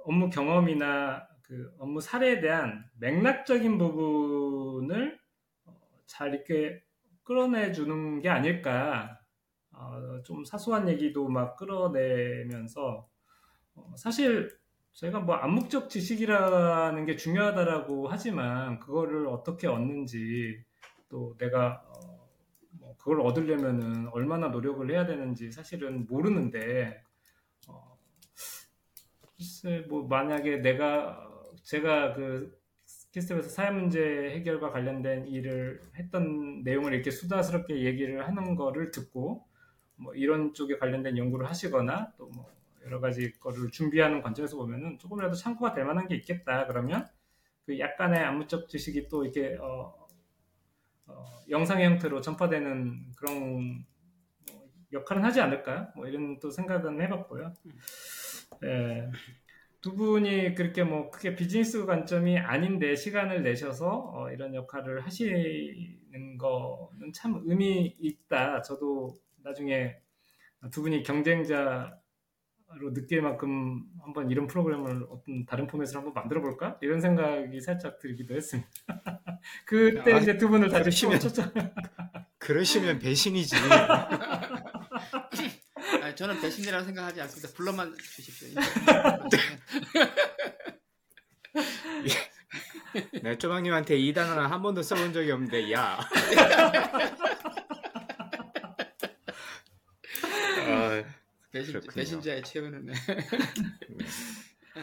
[0.05, 5.19] 업무 경험이나 그 업무 사례에 대한 맥락적인 부분을
[5.65, 6.81] 어, 잘 이렇게
[7.23, 9.18] 끌어내 주는 게 아닐까.
[9.79, 13.07] 어, 좀 사소한 얘기도 막 끌어내면서
[13.75, 14.49] 어, 사실
[14.91, 20.61] 제가 뭐 암묵적 지식이라는 게 중요하다라고 하지만 그거를 어떻게 얻는지
[21.07, 22.27] 또 내가 어,
[22.71, 27.01] 뭐 그걸 얻으려면은 얼마나 노력을 해야 되는지 사실은 모르는데
[27.69, 27.97] 어,
[29.37, 31.25] 글쎄 뭐 만약에 내가
[31.63, 32.59] 제가 그
[33.11, 34.01] 키스텝에서 사회 문제
[34.35, 39.48] 해결과 관련된 일을 했던 내용을 이렇게 수다스럽게 얘기를 하는 거를 듣고
[39.99, 45.35] 뭐 이런 쪽에 관련된 연구를 하시거나 또 뭐 여러 가지 거를 준비하는 관점에서 보면은 조금이라도
[45.35, 47.07] 참고가 될 만한 게 있겠다 그러면
[47.65, 50.07] 그 약간의 암무적 지식이 또 이렇게 어,
[51.07, 53.85] 어, 영상의 형태로 전파되는 그런
[54.51, 57.53] 뭐 역할은 하지 않을까 뭐 이런 또 생각은 해봤고요.
[58.63, 59.11] 예.
[59.81, 67.13] 두 분이 그렇게 뭐 크게 비즈니스 관점이 아닌데 시간을 내셔서 어, 이런 역할을 하시는 거는
[67.13, 68.61] 참 의미 있다.
[68.61, 69.95] 저도 나중에
[70.71, 71.91] 두 분이 경쟁자로
[72.93, 76.77] 느낄 만큼 한번 이런 프로그램을 어떤 다른 포맷으로 한번 만들어 볼까?
[76.81, 78.69] 이런 생각이 살짝 들기도 했습니다.
[79.65, 81.19] 그때 아, 이제 두 분을 다 그러시면
[82.39, 83.55] 그러시면 배신이지.
[86.01, 87.53] 아니, 저는 배신이라고 생각하지 않습니다.
[87.55, 88.59] 불러만 주십시오.
[93.21, 95.99] 네, 쪼박님한테 이 단어는 한 번도 써본 적이 없는데, 야.
[100.67, 101.03] 아,
[101.59, 102.85] 배신, 배신자의 최후는.
[102.87, 104.05] 네.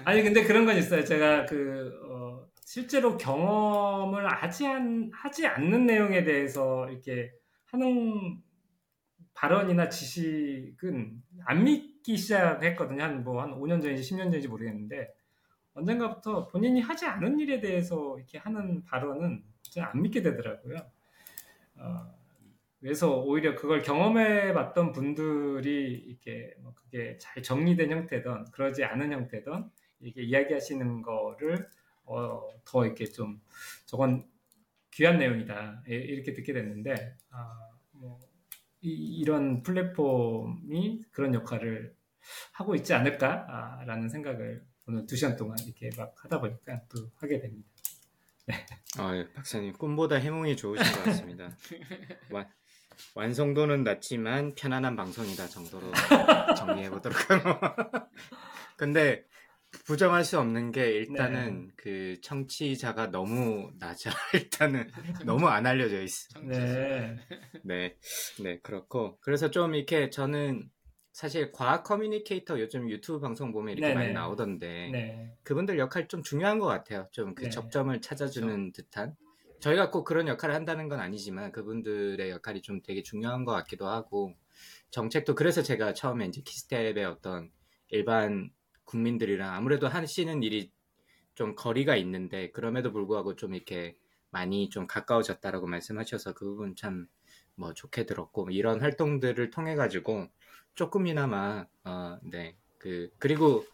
[0.04, 1.04] 아니, 근데 그런 건 있어요.
[1.04, 7.32] 제가 그, 어, 실제로 경험을 하지, 않, 하지 않는 내용에 대해서 이렇게
[7.66, 8.42] 하는
[9.34, 13.02] 발언이나 지식은 안 믿기 시작했거든요.
[13.02, 15.14] 한뭐 한 5년 전인지 10년 전인지 모르겠는데
[15.74, 20.78] 언젠가부터 본인이 하지 않은 일에 대해서 이렇게 하는 발언은 저는 안 믿게 되더라고요.
[21.76, 22.14] 어,
[22.80, 29.70] 그래서 오히려 그걸 경험해 봤던 분들이 이렇게 뭐 그게 잘 정리된 형태든 그러지 않은 형태든
[30.00, 31.68] 이렇게 이야기하시는 거를
[32.04, 33.40] 어, 더 이렇게 좀
[33.86, 34.28] 저건
[34.92, 38.20] 귀한 내용이다 이렇게 듣게 됐는데 아, 뭐
[38.80, 41.94] 이, 런 플랫폼이 그런 역할을
[42.52, 47.68] 하고 있지 않을까라는 생각을 오늘 두 시간 동안 이렇게 막 하다 보니까 또 하게 됩니다.
[48.46, 48.54] 네.
[48.98, 51.56] 아, 예, 박사님 꿈보다 해몽이 좋으신 것 같습니다.
[53.14, 55.90] 완, 완성도는 낮지만 편안한 방송이다 정도로
[56.56, 58.06] 정리해 보도록 하고.
[58.76, 59.24] 근데
[59.84, 61.72] 부정할 수 없는 게 일단은 네.
[61.76, 64.10] 그 청취자가 너무 낮아.
[64.34, 64.90] 일단은
[65.24, 66.40] 너무 안 알려져 있어.
[66.40, 67.16] 네.
[67.62, 67.96] 네.
[68.42, 69.18] 네, 그렇고.
[69.20, 70.70] 그래서 좀 이렇게 저는
[71.12, 73.94] 사실 과학 커뮤니케이터 요즘 유튜브 방송 보면 이렇게 네네.
[73.94, 75.32] 많이 나오던데 네.
[75.44, 77.08] 그분들 역할 좀 중요한 것 같아요.
[77.12, 77.50] 좀그 네.
[77.50, 78.82] 접점을 찾아주는 그렇죠.
[78.82, 79.16] 듯한.
[79.60, 84.34] 저희가 꼭 그런 역할을 한다는 건 아니지만 그분들의 역할이 좀 되게 중요한 것 같기도 하고
[84.90, 87.50] 정책도 그래서 제가 처음에 이제 키스텝의 어떤
[87.88, 88.50] 일반
[88.84, 90.70] 국민들이랑 아무래도 하시는 일이
[91.34, 93.96] 좀 거리가 있는데 그럼에도 불구하고 좀 이렇게
[94.30, 97.08] 많이 좀 가까워졌다라고 말씀하셔서 그 부분 참
[97.56, 100.28] 뭐 좋게 들었고 이런 활동들을 통해 가지고
[100.74, 103.64] 조금이나마 어네그 그리고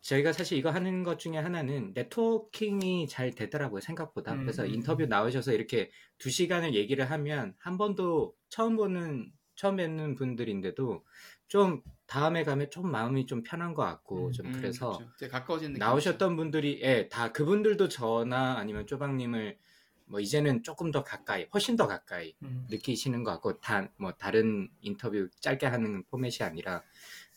[0.00, 4.40] 저희가 사실 이거 하는 것 중에 하나는 네트워킹이 잘 되더라고요 생각보다 음.
[4.40, 11.04] 그래서 인터뷰 나오셔서 이렇게 두 시간을 얘기를 하면 한 번도 처음 보는 처음 뵙는 분들인데도
[11.48, 15.30] 좀 다음에 가면 좀 마음이 좀 편한 것 같고 음, 좀 음, 그래서 그렇죠.
[15.30, 19.58] 가까워진 나오셨던 분들이 예, 다 그분들도 저나 아니면 쪼박님을
[20.06, 22.66] 뭐 이제는 조금 더 가까이 훨씬 더 가까이 음.
[22.70, 26.82] 느끼시는 것 같고 다뭐 다른 인터뷰 짧게 하는 포맷이 아니라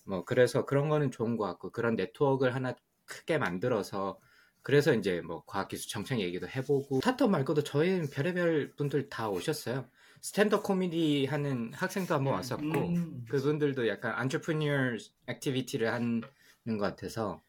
[0.04, 2.76] 뭐 그래서 그런 거는 좋은 것 같고 그런 네트워크를 하나
[3.06, 4.20] 크게 만들어서
[4.62, 9.86] 그래서 이제 뭐 과학기술 정책 얘기도 해보고 스타트업 말고도 저희 별의별 분들 다 오셨어요.
[10.22, 13.26] stand-up 코미디 하는 학생도 한번 음, 왔었고 음.
[13.30, 16.22] 그분들도 약간 entrepreneur activity를 하는
[16.66, 17.44] 것 같아서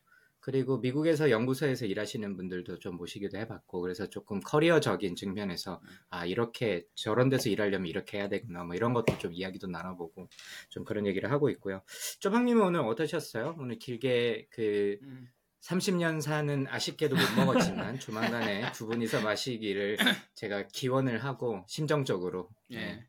[0.44, 5.80] 그리고 미국에서 연구소에서 일하시는 분들도 좀 모시기도 해봤고 그래서 조금 커리어적인 측면에서
[6.10, 10.28] 아 이렇게 저런 데서 일하려면 이렇게 해야 되구나 뭐 이런 것도 좀 이야기도 나눠보고
[10.68, 11.80] 좀 그런 얘기를 하고 있고요.
[12.20, 13.56] 쪼박님은 오늘 어떠셨어요?
[13.58, 15.30] 오늘 길게 그 음.
[15.62, 19.96] 30년 사는 아쉽게도 못 먹었지만 조만간에 두 분이서 마시기를
[20.34, 22.76] 제가 기원을 하고 심정적으로 예.
[22.76, 23.06] 네.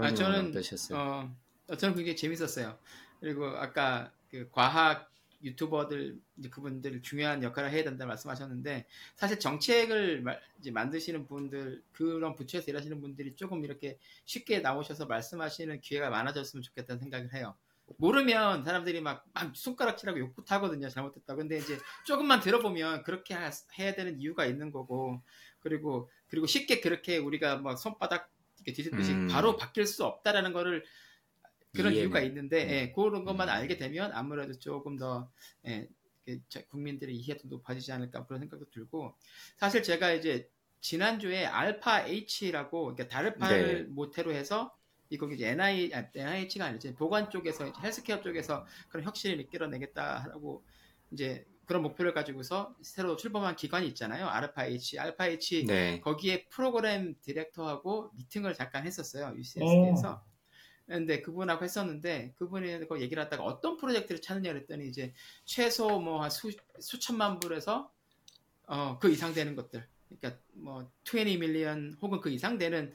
[0.00, 0.96] 아, 저는 어떠셨어요?
[0.96, 2.78] 어, 저는 그게 재밌었어요.
[3.18, 5.10] 그리고 아까 그 과학
[5.42, 6.18] 유튜버들
[6.50, 10.24] 그분들 중요한 역할을 해야 된다 말씀하셨는데 사실 정책을
[10.72, 17.34] 만드시는 분들 그런 부처에서 일하시는 분들이 조금 이렇게 쉽게 나오셔서 말씀하시는 기회가 많아졌으면 좋겠다는 생각을
[17.34, 17.54] 해요.
[17.98, 20.88] 모르면 사람들이 막, 막 손가락질하고 욕부터 하거든요.
[20.88, 21.36] 잘못됐다.
[21.36, 25.22] 근데 이제 조금만 들어보면 그렇게 하, 해야 되는 이유가 있는 거고,
[25.60, 29.28] 그리고, 그리고 쉽게 그렇게 우리가 뭐 손바닥 이렇게 뒤집듯이 음.
[29.28, 30.84] 바로 바뀔 수 없다라는 거를
[31.76, 32.08] 그런 이해는.
[32.08, 32.70] 이유가 있는데 음.
[32.70, 33.52] 예, 그런 것만 음.
[33.52, 35.30] 알게 되면 아무래도 조금 더
[35.66, 35.88] 예,
[36.68, 39.14] 국민들의 이해도 높아지지 않을까 그런 생각도 들고
[39.56, 40.50] 사실 제가 이제
[40.80, 43.82] 지난주에 알파 H라고 그러니까 다르파를 네.
[43.90, 44.76] 모태로 해서
[45.08, 50.64] 이거 이제 NI, 아, NIH가 아니지 보건 쪽에서 헬스케어 쪽에서 그런 혁신을 이끌어내겠다라고
[51.12, 54.26] 이제 그런 목표를 가지고서 새로 출범한 기관이 있잖아요.
[54.26, 56.00] 알파 H, 알파 H 네.
[56.00, 59.34] 거기에 프로그램 디렉터하고 미팅을 잠깐 했었어요.
[59.36, 60.22] UCS에서.
[60.86, 65.12] 근데 그분하고 했었는데 그분이 그 얘기를 하다가 어떤 프로젝트를 찾느냐 그랬더니 이제
[65.44, 67.90] 최소 뭐한 수, 수천만 불에서
[68.66, 69.86] 어, 그 이상 되는 것들.
[70.08, 72.92] 그러니까 뭐 20 million 혹은 그 이상 되는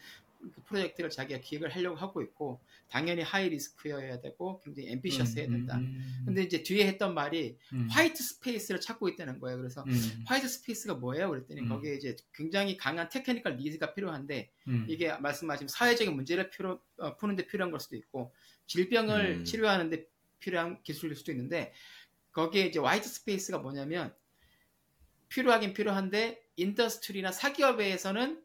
[0.54, 5.78] 그 프로젝트를 자기가 기획을 하려고 하고 있고 당연히 high risk여야 되고 굉장히 ambitious해야 음, 된다.
[5.78, 7.88] 음, 음, 근데 이제 뒤에 했던 말이 음.
[7.90, 9.58] white space를 찾고 있다는 거예요.
[9.58, 10.24] 그래서 음.
[10.26, 11.30] white space가 뭐예요?
[11.30, 11.70] 그랬더니 음.
[11.70, 14.52] 거기에 이제 굉장히 강한 technical needs가 필요한데
[14.88, 18.34] 이게 말씀하신 사회적인 문제를 필요, 어, 푸는데 필요한 걸 수도 있고
[18.68, 20.06] 질병을 치료하는데
[20.40, 21.74] 필요한 기술일 수도 있는데
[22.32, 24.14] 거기에 이제 white space가 뭐냐면
[25.30, 28.44] 필요하긴 필요한데 industry나 사기업에서는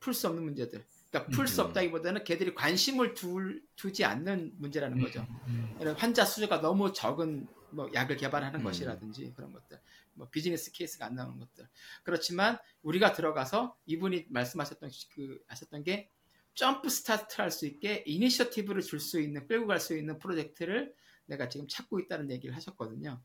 [0.00, 0.84] 풀 수 없는 문제들.
[1.10, 1.66] 그러니까 풀수 음.
[1.66, 5.26] 없다기보다는 걔들이 관심을 둘, 두지 않는 문제라는 음, 거죠.
[5.46, 5.74] 음.
[5.96, 9.78] 환자 수가 너무 적은 뭐 약을 개발하는 것이라든지 그런 것들,
[10.14, 11.68] 뭐 비즈니스 케이스가 안 나오는 것들.
[12.02, 16.10] 그렇지만 우리가 들어가서 이분이 말씀하셨던 그 하셨던 게
[16.54, 20.92] jump start 할수 있게 이니셔티브를 줄 수 있는 끌고 갈 수 있는 프로젝트를
[21.26, 23.20] 내가 지금 찾고 있다는 얘기를 하셨거든요.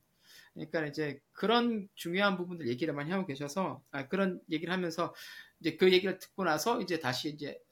[0.53, 5.15] 그러니까 이제 그런 중요한 부분들 얘기를 많이 하고 계셔서 아, 그런 얘기를 하면서
[5.59, 7.62] 이제 그 얘기를 듣고 나서 이제 다시 이제 그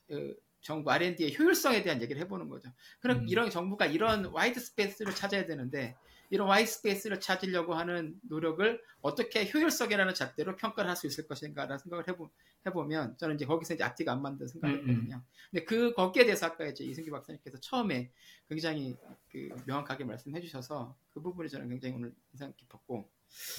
[0.61, 2.69] 정부 R&D의 효율성에 대한 얘기를 해보는 거죠.
[2.99, 3.27] 그럼 음.
[3.27, 5.95] 이런 정부가 이런 white space를 찾아야 되는데
[6.29, 12.07] 이런 white space를 찾으려고 하는 노력을 어떻게 효율성이라는 잣대로 평가를 할 수 있을 것인가라는 생각을
[12.07, 12.29] 해보,
[12.65, 14.89] 해보면 저는 이제 거기서 이제 앞뒤가 안 맞는 생각을 음, 음.
[14.89, 15.23] 했거든요.
[15.49, 18.11] 근데 그 거기에 대해서 아까 이제 이승기 박사님께서 처음에
[18.47, 18.95] 굉장히
[19.31, 23.09] 그 명확하게 말씀해 주셔서 그 부분이 저는 굉장히 오늘 인상 깊었고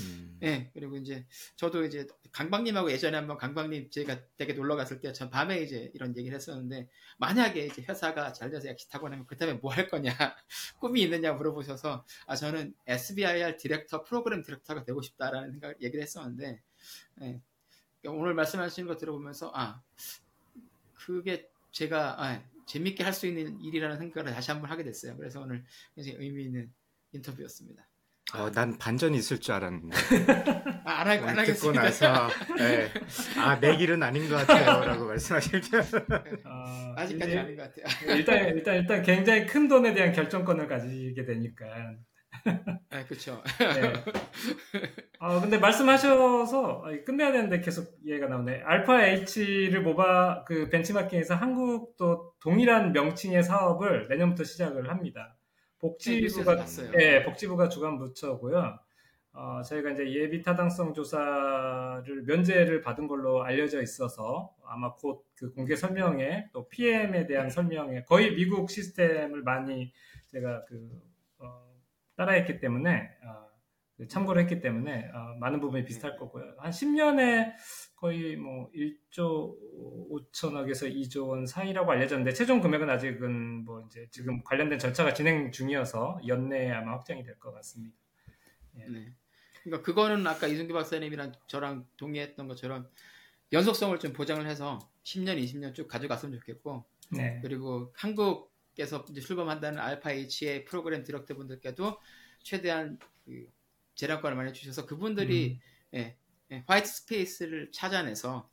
[0.01, 0.37] 음.
[0.41, 5.31] 네, 그리고 이제 저도 이제 강박님하고 예전에 한번 강박님 제가 되게 놀러 갔을 때 전
[5.31, 9.73] 밤에 이제 이런 얘기를 했었는데 만약에 이제 회사가 잘 돼서 약식 타고 나면 그다음에 뭐
[9.73, 10.13] 할 거냐
[10.81, 16.61] 꿈이 있느냐 물어보셔서 아 저는 SBIR 디렉터 프로그램 디렉터가 되고 싶다라는 생각 얘기를 했었는데
[17.17, 17.41] 네,
[18.07, 19.83] 오늘 말씀하시는 거 들어보면서 아
[20.95, 25.17] 그게 제가 아, 재밌게 할 수 있는 일이라는 생각을 다시 한번 하게 됐어요.
[25.17, 25.65] 그래서 오늘
[25.95, 26.73] 굉장히 의미 있는
[27.13, 27.87] 인터뷰였습니다.
[28.35, 29.95] 어, 난 반전이 있을 줄 알았는데.
[30.85, 31.45] 아, 안, 하, 안.
[31.45, 32.89] 듣고 나서, 네.
[33.39, 34.85] 아, 내 길은 아닌 것 같아요.
[34.85, 35.81] 라고 말씀하실 줄.
[35.81, 38.17] 어, 아직까지 아닌 것 같아요.
[38.17, 41.67] 일단, 일단, 일단 굉장히 큰 돈에 대한 결정권을 가지게 되니까.
[42.91, 43.43] 아, 그쵸.
[43.59, 43.93] 네.
[45.21, 48.63] 어, 근데 말씀하셔서 끝내야 되는데 계속 이해가 나오네.
[48.65, 55.37] 알파 H를 모바 그 벤치마킹에서 한국도 동일한 명칭의 사업을 내년부터 시작을 합니다.
[55.83, 58.79] 복지부가 네, 복지부가 주관 부처고요.
[59.35, 65.75] 어, 저희가 이제 예비 타당성 조사를 면제를 받은 걸로 알려져 있어서 아마 곧 그 공개
[65.75, 69.93] 설명회 또 PM에 대한 설명회 거의 미국 시스템을 많이
[70.31, 71.03] 제가 그
[71.39, 71.75] 어,
[72.17, 73.49] 따라했기 때문에 어,
[73.97, 76.55] 그 참고를 했기 때문에 어, 많은 부분이 비슷할 거고요.
[76.59, 77.55] 한 10년에
[78.03, 79.57] 거의 뭐 1조
[80.11, 86.21] 5천억에서 2조 원 사이라고 알려졌는데 최종 금액은 아직은 뭐 이제 지금 관련된 절차가 진행 중이어서
[86.27, 87.97] 연내에 아마 확정이 될 것 같습니다.
[88.79, 88.87] 예.
[88.87, 89.15] 네.
[89.63, 92.89] 그러니까 그거는 아까 이승기 박사님이랑 저랑 동의했던 것처럼
[93.53, 97.39] 연속성을 좀 보장을 해서 10년, 20년 쭉 가져갔으면 좋겠고 네.
[97.41, 102.01] 그리고 한국에서 출범한다는 ARPA-H의 프로그램 디렉터 분들께도
[102.43, 103.47] 최대한 그
[103.95, 105.61] 재량권을 많이 주셔서 그분들이
[105.93, 105.95] 음.
[105.95, 106.17] 예, 예,
[106.67, 108.49] white space를 찾아내서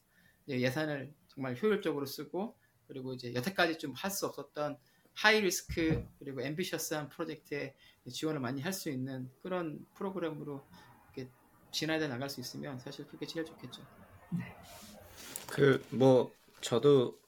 [0.47, 4.77] 예산을 정말 효율적으로 쓰고 그리고 이제 여태까지 좀 할 수 없었던
[5.13, 7.75] high risk 그리고 ambitious한 프로젝트에
[8.09, 10.65] 지원을 많이 할 수 있는 그런 프로그램으로
[11.15, 11.29] 이렇게
[11.71, 13.85] 진화해 나갈 수 있으면 사실 그게 제일 좋겠죠.
[14.31, 14.55] 네.
[15.47, 17.19] 그 뭐 저도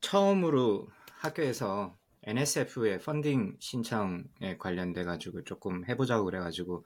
[0.00, 0.88] 처음으로
[1.18, 1.96] 학교에서
[2.26, 6.84] NSF의 펀딩 신청에 관련돼 가지고 조금 해보자고 그래가지고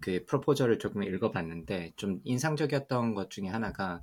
[0.00, 4.02] 그 프로포저를 조금 읽어봤는데 좀 인상적이었던 것 중에 하나가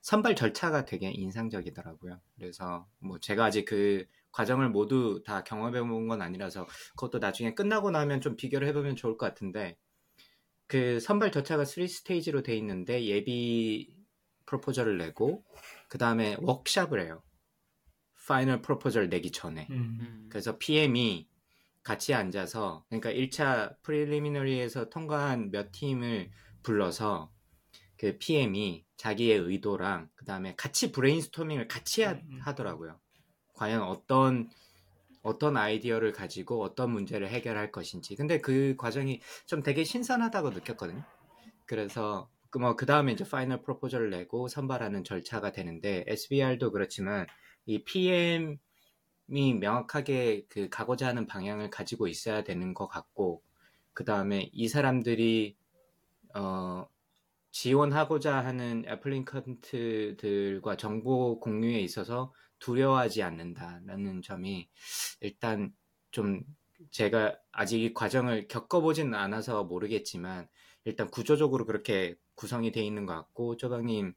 [0.00, 2.20] 선발 절차가 되게 인상적이더라고요.
[2.36, 7.90] 그래서 뭐 제가 아직 그 과정을 모두 다 경험해 본 건 아니라서 그것도 나중에 끝나고
[7.90, 9.76] 나면 좀 비교를 해보면 좋을 것 같은데
[10.66, 13.92] 그 선발 절차가 3 stage로 돼 있는데 예비
[14.46, 15.44] proposal을 내고
[15.88, 17.22] 그 다음에 워크샵을 해요.
[18.28, 19.66] final proposal 내기 전에.
[19.70, 19.98] 음.
[20.00, 20.26] 음.
[20.28, 21.26] 그래서 PM이
[21.82, 26.30] 같이 앉아서 그러니까 1차 preliminary에서 통과한 몇 팀을
[26.62, 27.32] 불러서
[27.96, 33.00] 그 PM이 자기의 의도랑 그 다음에 같이 브레인스토밍을 같이 하, 음, 더라고요
[33.54, 34.50] 과연 어떤
[35.22, 38.14] 어떤 아이디어를 가지고 어떤 문제를 해결할 것인지.
[38.14, 41.02] 근데 그 과정이 좀 되게 신선하다고 느꼈거든요.
[41.66, 47.26] 그래서 그뭐그 다음에 이제 파이널 프로포절을 내고 선발하는 절차가 되는데 SBR도 그렇지만
[47.68, 48.56] 이 PM이
[49.28, 53.42] 명확하게 그 가고자 하는 방향을 가지고 있어야 되는 것 같고
[53.92, 55.54] 그 다음에 이 사람들이
[56.34, 56.86] 어
[57.50, 64.70] 지원하고자 하는 애플리컨트들과 정보 공유에 있어서 두려워하지 않는다라는 점이
[65.20, 65.74] 일단
[66.10, 66.42] 좀
[66.90, 70.48] 제가 아직 이 과정을 겪어보진 않아서 모르겠지만
[70.84, 74.14] 일단 구조적으로 그렇게 구성이 돼 있는 것 같고 쪼박님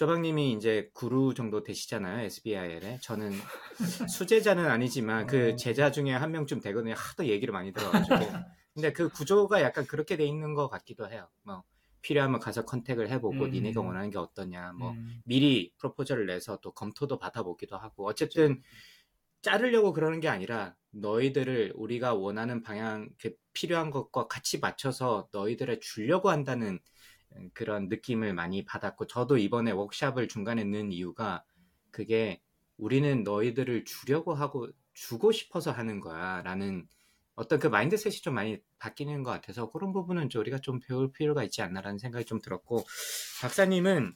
[0.00, 3.00] 쪼박님이 이제 구루 정도 되시잖아요 SBIL에.
[3.02, 3.32] 저는
[4.08, 5.56] 수제자는 아니지만 그 어.
[5.56, 6.94] 제자 중에 한 명쯤 되거든요.
[6.96, 8.16] 하도 얘기를 많이 들어가지고.
[8.72, 11.28] 근데 그 구조가 약간 그렇게 돼 있는 것 같기도 해요.
[11.42, 11.64] 뭐
[12.00, 13.50] 필요하면 가서 컨택을 해보고 음.
[13.50, 14.72] 니네가 원하는 게 어떠냐.
[14.72, 15.20] 뭐 음.
[15.26, 18.06] 미리 프로포절을 내서 또 검토도 받아보기도 하고.
[18.06, 18.62] 어쨌든
[19.42, 23.10] 자르려고 그러는 게 아니라 너희들을 우리가 원하는 방향
[23.52, 26.78] 필요한 것과 같이 맞춰서 너희들을 주려고 한다는
[27.54, 31.44] 그런 느낌을 많이 받았고 저도 이번에 워크샵을 중간에 넣은 이유가
[31.90, 32.40] 그게
[32.76, 36.86] 우리는 너희들을 주려고 하고 주고 싶어서 하는 거야 라는
[37.34, 41.62] 어떤 그 마인드셋이 좀 많이 바뀌는 것 같아서 그런 부분은 우리가 좀 배울 필요가 있지
[41.62, 42.84] 않나라는 생각이 좀 들었고
[43.40, 44.14] 박사님은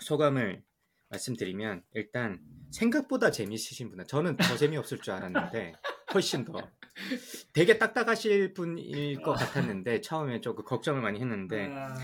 [0.00, 0.62] 소감을
[1.08, 2.40] 말씀드리면 일단
[2.70, 5.74] 생각보다 재미있으신 분은 저는 더 재미없을 줄 알았는데
[6.12, 6.52] 훨씬 더
[7.52, 11.94] 되게 딱딱하실 분일 것 같았는데 처음에 조금 걱정을 많이 했는데 아,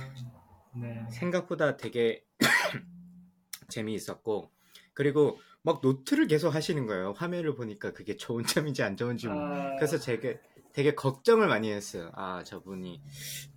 [0.74, 1.05] 네.
[1.11, 2.24] 생각보다 되게
[3.68, 4.51] 재미있었고
[4.95, 7.12] 그리고 막 노트를 계속 하시는 거예요.
[7.16, 9.28] 화면을 보니까 그게 좋은 점인지 안 좋은지.
[9.28, 9.76] 아...
[9.76, 10.38] 그래서 제가
[10.72, 12.11] 되게 걱정을 많이 했어요.
[12.14, 13.03] 아, 저분이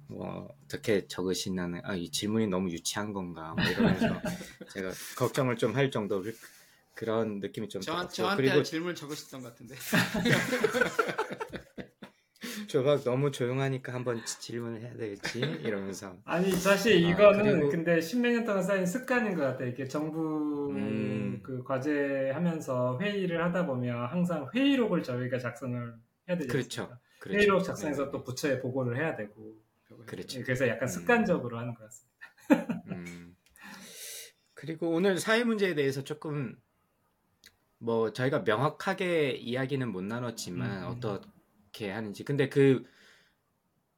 [0.08, 4.08] 뭐 어떻게 적으시나는 아, 이 질문이 너무 유치한 건가 뭐 이러면서
[4.74, 6.22] 제가 걱정을 좀 할 정도
[6.96, 9.76] 그런 느낌이 좀 저, 들었고 저한테 그리고 질문 적으셨던 것 같은데.
[12.68, 17.70] 조박 너무 조용하니까 한번 질문을 해야 되겠지 이러면서 아니 사실 아, 이거는 아, 그리고...
[17.70, 21.39] 근데 십몇 년 동안 쌓인 습관인 것 같아요 이렇게 정부 음...
[21.44, 25.94] 그 과제 하면서 회의를 하다 보면 항상 회의록을 저희가 작성을
[26.28, 26.98] 해야 되죠 그렇죠.
[27.20, 27.38] 그렇죠.
[27.39, 28.12] 회의록 작성해서 네.
[28.12, 29.56] 또 부처에 보고를 해야 되고
[30.08, 30.41] 그렇죠.
[30.44, 30.88] 그래서 약간 음.
[30.88, 31.62] 습관적으로 음...
[31.62, 33.36] 하는 것 같습니다 음...
[34.56, 36.56] 그리고 오늘 사회 문제에 대해서 조금
[37.84, 40.88] 뭐 저희가 명확하게 이야기는 못 나눴지만 음...
[40.88, 42.24] 어떤 어떻게 하는지.
[42.24, 42.86] 근데 그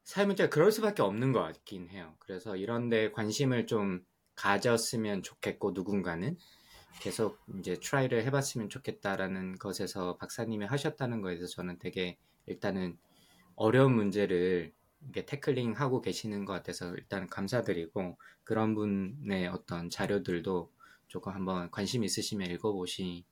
[0.03, 2.15] 사회 문제가 그럴 수밖에 없는 것 같긴 해요.
[2.19, 4.03] 그래서 이런데 관심을 좀
[4.35, 6.35] 가졌으면 좋겠고 누군가는
[6.99, 12.17] 계속 이제 트라이를 해봤으면 좋겠다라는 것에서 박사님이 하셨다는 거에서 저는 되게
[12.47, 12.97] 일단은
[13.55, 14.73] 어려운 문제를
[15.09, 20.71] 이게 태클링 하고 계시는 것 같아서 일단 감사드리고 그런 분의 어떤 자료들도
[21.07, 23.25] 조금 한번 관심 있으시면 읽어보시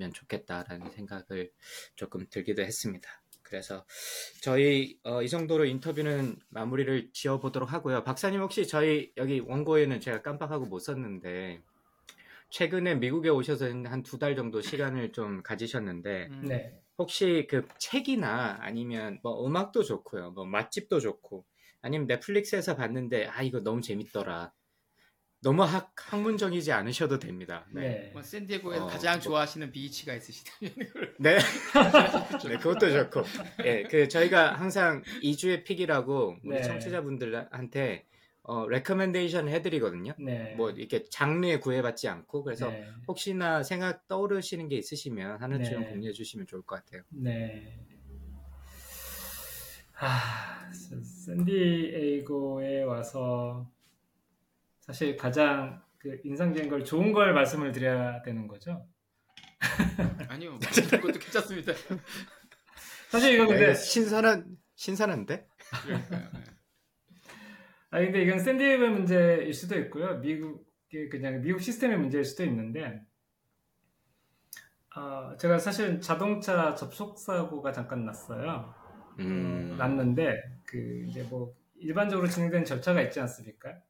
[0.00, 1.50] 면 좋겠다라는 생각을
[1.94, 3.08] 조금 들기도 했습니다.
[3.42, 3.84] 그래서
[4.42, 8.02] 저희 어, 이 정도로 인터뷰는 마무리를 지어보도록 하고요.
[8.04, 11.60] 박사님 혹시 저희 여기 원고에는 제가 깜빡하고 못 썼는데
[12.50, 16.44] 최근에 미국에 오셔서 한 두 달 정도 시간을 좀 가지셨는데 음.
[16.48, 16.80] 네.
[16.98, 21.44] 혹시 그 책이나 아니면 뭐 음악도 좋고요, 뭐 맛집도 좋고
[21.82, 24.52] 아니면 넷플릭스에서 봤는데 아 이거 너무 재밌더라
[25.42, 27.64] 너무 학, 학문적이지 않으셔도 됩니다.
[27.72, 27.80] 네.
[27.80, 28.10] 네.
[28.12, 30.74] 뭐 샌디에고에서 어, 가장 뭐, 좋아하시는 beach가 있으시다면
[31.18, 31.38] 네.
[32.46, 33.22] 네, 그것도 좋고.
[33.60, 36.62] 예, 네, 그 저희가 항상 이 주의 pick이라고 우리 네.
[36.62, 38.04] 청취자분들한테
[38.42, 40.12] 어, recommendation 해드리거든요.
[40.18, 40.54] 네.
[40.56, 42.86] 뭐 이렇게 장르에 구애받지 않고 그래서 네.
[43.08, 45.86] 혹시나 생각 떠오르시는 게 있으시면 하나쯤 네.
[45.88, 47.02] 공유해 주시면 좋을 것 같아요.
[47.10, 47.78] 네.
[50.02, 53.70] 아, 샌디에이고에 와서
[54.90, 58.88] 사실 가장 그 인상적인 걸 좋은 걸 말씀을 드려야 되는 거죠.
[60.28, 61.72] 아니요, 그것도 괜찮습니다.
[63.08, 65.46] 사실 이거 근데 신선한 신선한데?
[67.90, 70.18] 아 근데 이건 샌디에이고의 문제일 수도 있고요.
[70.18, 73.00] 미국의 그냥 미국 시스템의 문제일 수도 있는데,
[74.96, 78.74] 어, 제가 사실 자동차 접속 사고가 잠깐 났어요.
[79.20, 79.76] 음.
[79.78, 83.82] 났는데 그 이제 뭐 일반적으로 진행된 절차가 있지 않습니까?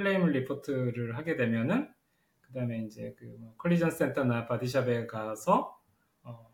[0.00, 1.92] 클레임 리포트를 하게 되면은
[2.40, 5.78] 그다음에 이제 그뭐 collision 센터나 body shop에 가서
[6.22, 6.50] 어,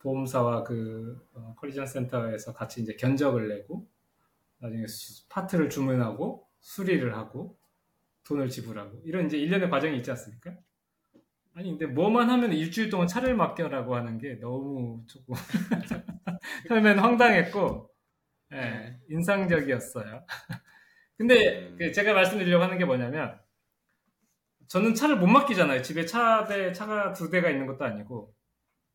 [0.00, 3.88] 보험사와 그 어, collision 센터에서 같이 이제 견적을 내고
[4.58, 4.84] 나중에
[5.28, 7.56] 파트를 주문하고 수리를 하고
[8.24, 10.56] 돈을 지불하고 이런 이제 일련의 과정이 있지 않습니까?
[11.54, 15.36] 아니 근데 뭐만 하면 일주일 동안 차를 맡겨라고 하는 게 너무 조금
[16.68, 17.90] 처음엔 황당했고
[18.54, 20.24] 예, 네, 인상적이었어요.
[21.18, 23.38] 근데 그 제가 말씀드리려고 하는 게 뭐냐면
[24.68, 25.82] 저는 차를 못 맡기잖아요.
[25.82, 28.34] 집에 차대 차가 두 대가 있는 것도 아니고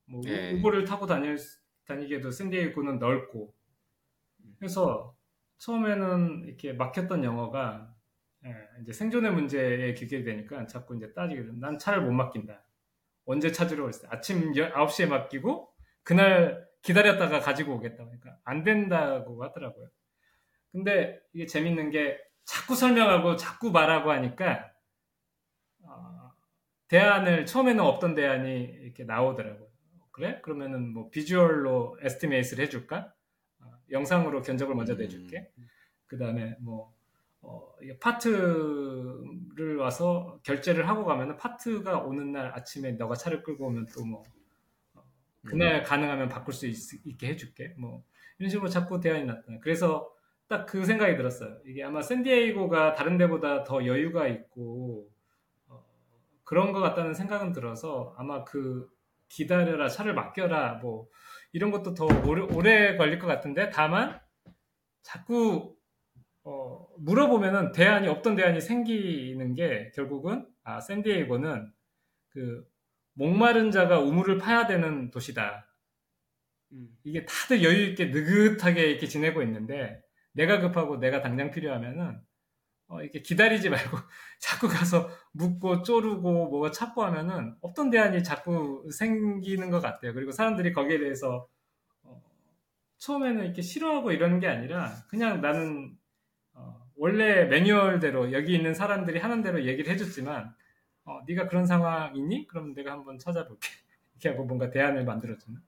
[0.05, 0.53] 뭐 네.
[0.53, 1.37] 우버를 타고 다닐
[1.85, 3.53] 다니기에도 샌디에이고는 넓고
[4.57, 5.15] 그래서
[5.57, 7.93] 처음에는 이렇게 막혔던 영어가
[8.45, 11.49] 예, 이제 생존의 문제에 기게 되니까 자꾸 이제 따지게 돼.
[11.55, 12.63] 난 차를 못 맡긴다.
[13.25, 18.03] 언제 찾으러 올어 아침 9시에 맡기고 그날 기다렸다가 가지고 오겠다.
[18.03, 19.89] 그러니까 안 된다고 하더라고요.
[20.73, 24.71] 근데 이게 재밌는 게 자꾸 설명하고 자꾸 말하고 하니까
[25.83, 26.33] 어,
[26.89, 29.67] 대안을 처음에는 없던 대안이 이렇게 나오더라고요.
[30.11, 30.41] 그래?
[30.41, 33.13] 그러면은 뭐 비주얼로 에스티메이트를 해줄까?
[33.61, 35.51] 어, 영상으로 견적을 먼저 내줄게.
[35.57, 35.67] 음.
[36.07, 36.93] 그 다음에 뭐
[37.41, 44.23] 어, 파트를 와서 결제를 하고 가면은 파트가 오는 날 아침에 너가 차를 끌고 오면 또뭐
[44.95, 45.03] 어,
[45.45, 45.83] 그날 음.
[45.83, 47.75] 가능하면 바꿀 수 있, 게 해줄게.
[47.77, 48.03] 뭐
[48.39, 49.59] 이런 식으로 자꾸 대안이 나타나.
[49.59, 50.12] 그래서
[50.47, 51.57] 딱 그 생각이 들었어요.
[51.65, 55.09] 이게 아마 샌디에이고가 다른 데보다 더 여유가 있고
[55.67, 55.83] 어,
[56.43, 58.87] 그런 것 같다는 생각은 들어서 아마 그
[59.29, 61.07] 기다려라 차를 맡겨라 뭐
[61.53, 64.19] 이런 것도 더 오래, 오래 걸릴 것 같은데 다만
[65.01, 65.75] 자꾸
[66.43, 71.71] 어, 물어보면은 대안이 없던 대안이 생기는 게 결국은 아 샌디에이고는
[72.29, 72.65] 그
[73.13, 75.67] 목마른 자가 우물을 파야 되는 도시다.
[76.73, 76.89] 음.
[77.03, 80.02] 이게 다들 여유 있게 느긋하게 이렇게 지내고 있는데
[80.33, 82.21] 내가 급하고 내가 당장 필요하면은
[82.87, 83.97] 어, 이렇게 기다리지 말고
[84.39, 90.13] 자꾸 가서 묻고 쪼르고 뭐가 찾고 하면은 없던 대안이 자꾸 생기는 것 같아요.
[90.13, 91.47] 그리고 사람들이 거기에 대해서
[92.03, 92.21] 어,
[92.99, 95.97] 처음에는 이렇게 싫어하고 이러는 게 아니라 그냥 나는
[96.95, 100.55] 원래 매뉴얼대로 여기 있는 사람들이 하는 대로 얘기를 해줬지만
[101.05, 102.47] 어, 네가 그런 상황이니?
[102.47, 103.67] 그럼 내가 한번 찾아볼게.
[104.13, 105.59] 이렇게 하고 뭔가 대안을 만들어주는.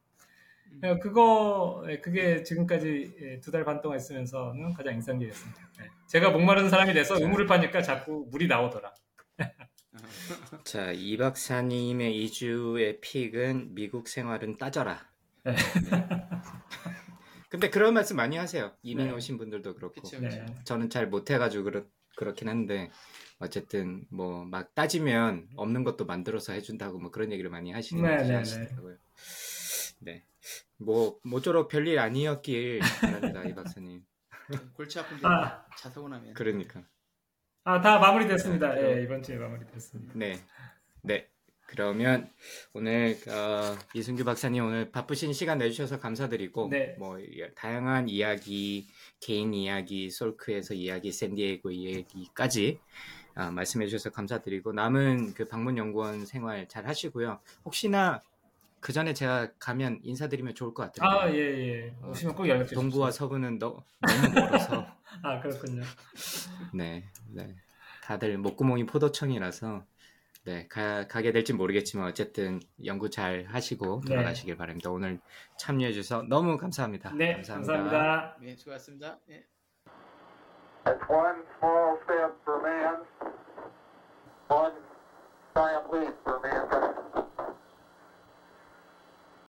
[0.84, 1.00] 음.
[1.00, 5.62] 그거 예, 그게 지금까지 예, 두달 반 동안 있으면서는 가장 인상적이었습니다.
[5.80, 5.88] 네.
[6.08, 8.94] 제가 목마른 사람이 돼서 우물을 파니까 자꾸 물이 나오더라.
[10.66, 15.10] 자, 이 박사님의 이주의 픽은 미국 생활은 따져라.
[15.44, 15.56] 네.
[17.50, 18.76] 근데 그런 말씀 많이 하세요.
[18.82, 19.14] 이민 네.
[19.14, 20.02] 오신 분들도 그렇고.
[20.02, 20.38] 그쵸, 그쵸.
[20.38, 20.46] 네.
[20.66, 21.86] 저는 잘 못해가지고 그렇,
[22.18, 22.90] 그렇긴 한데
[23.40, 28.28] 어쨌든 뭐 막 따지면 없는 것도 만들어서 해준다고 뭐 그런 얘기를 많이 하시는 네, 네,
[28.28, 28.36] 네.
[28.36, 28.98] 하시더라고요.
[30.06, 30.24] 네.
[30.78, 34.06] 뭐 모쪼록 별일 아니었길 바랍니다, 이 박사님.
[34.76, 35.66] 골치 아픈데 아.
[35.78, 36.34] 자사고 나면.
[36.36, 36.84] 그러니까.
[37.64, 38.80] 아, 다 마무리됐습니다.
[38.80, 40.14] 예, 이번 주에 마무리됐습니다.
[40.16, 40.40] 네.
[41.02, 41.28] 네.
[41.68, 42.30] 그러면
[42.74, 46.96] 오늘 어, 이승규 박사님 오늘 바쁘신 시간 내주셔서 감사드리고 네.
[47.00, 47.18] 뭐
[47.56, 48.88] 다양한 이야기
[49.20, 52.80] 개인 이야기 솔크에서 이야기 샌디에고 이야기까지
[53.36, 58.22] 어, 말씀해 주셔서 감사드리고 남은 그 방문 연구원 생활 잘 하시고요 혹시나
[58.86, 61.10] 그 전에 제가 가면 인사드리면 좋을 것 같아요.
[61.10, 61.96] 아, 예, 예.
[62.08, 62.80] 오시면 꼭 연락 주세요.
[62.80, 64.86] 동부와 서부는 너, 무 멀어서.
[65.24, 65.82] 아, 그렇군요.
[66.72, 67.56] 네, 네.
[68.04, 69.84] 다들 목구멍이 포도청이라서
[70.44, 74.14] 네, 가, 가게 될지 모르겠지만 어쨌든 연구 잘 하시고 네.
[74.14, 74.58] 돌아가시길 네.
[74.60, 74.92] 바랍니다.
[74.92, 75.20] 오늘
[75.58, 77.12] 참여해 주셔서 너무 감사합니다.
[77.16, 77.74] 네, 감사합니다.
[77.74, 78.38] 감사합니다.
[78.40, 79.20] 네, 수고하셨습니다.
[79.28, 79.48] 네.
[81.10, 83.02] One small step for man,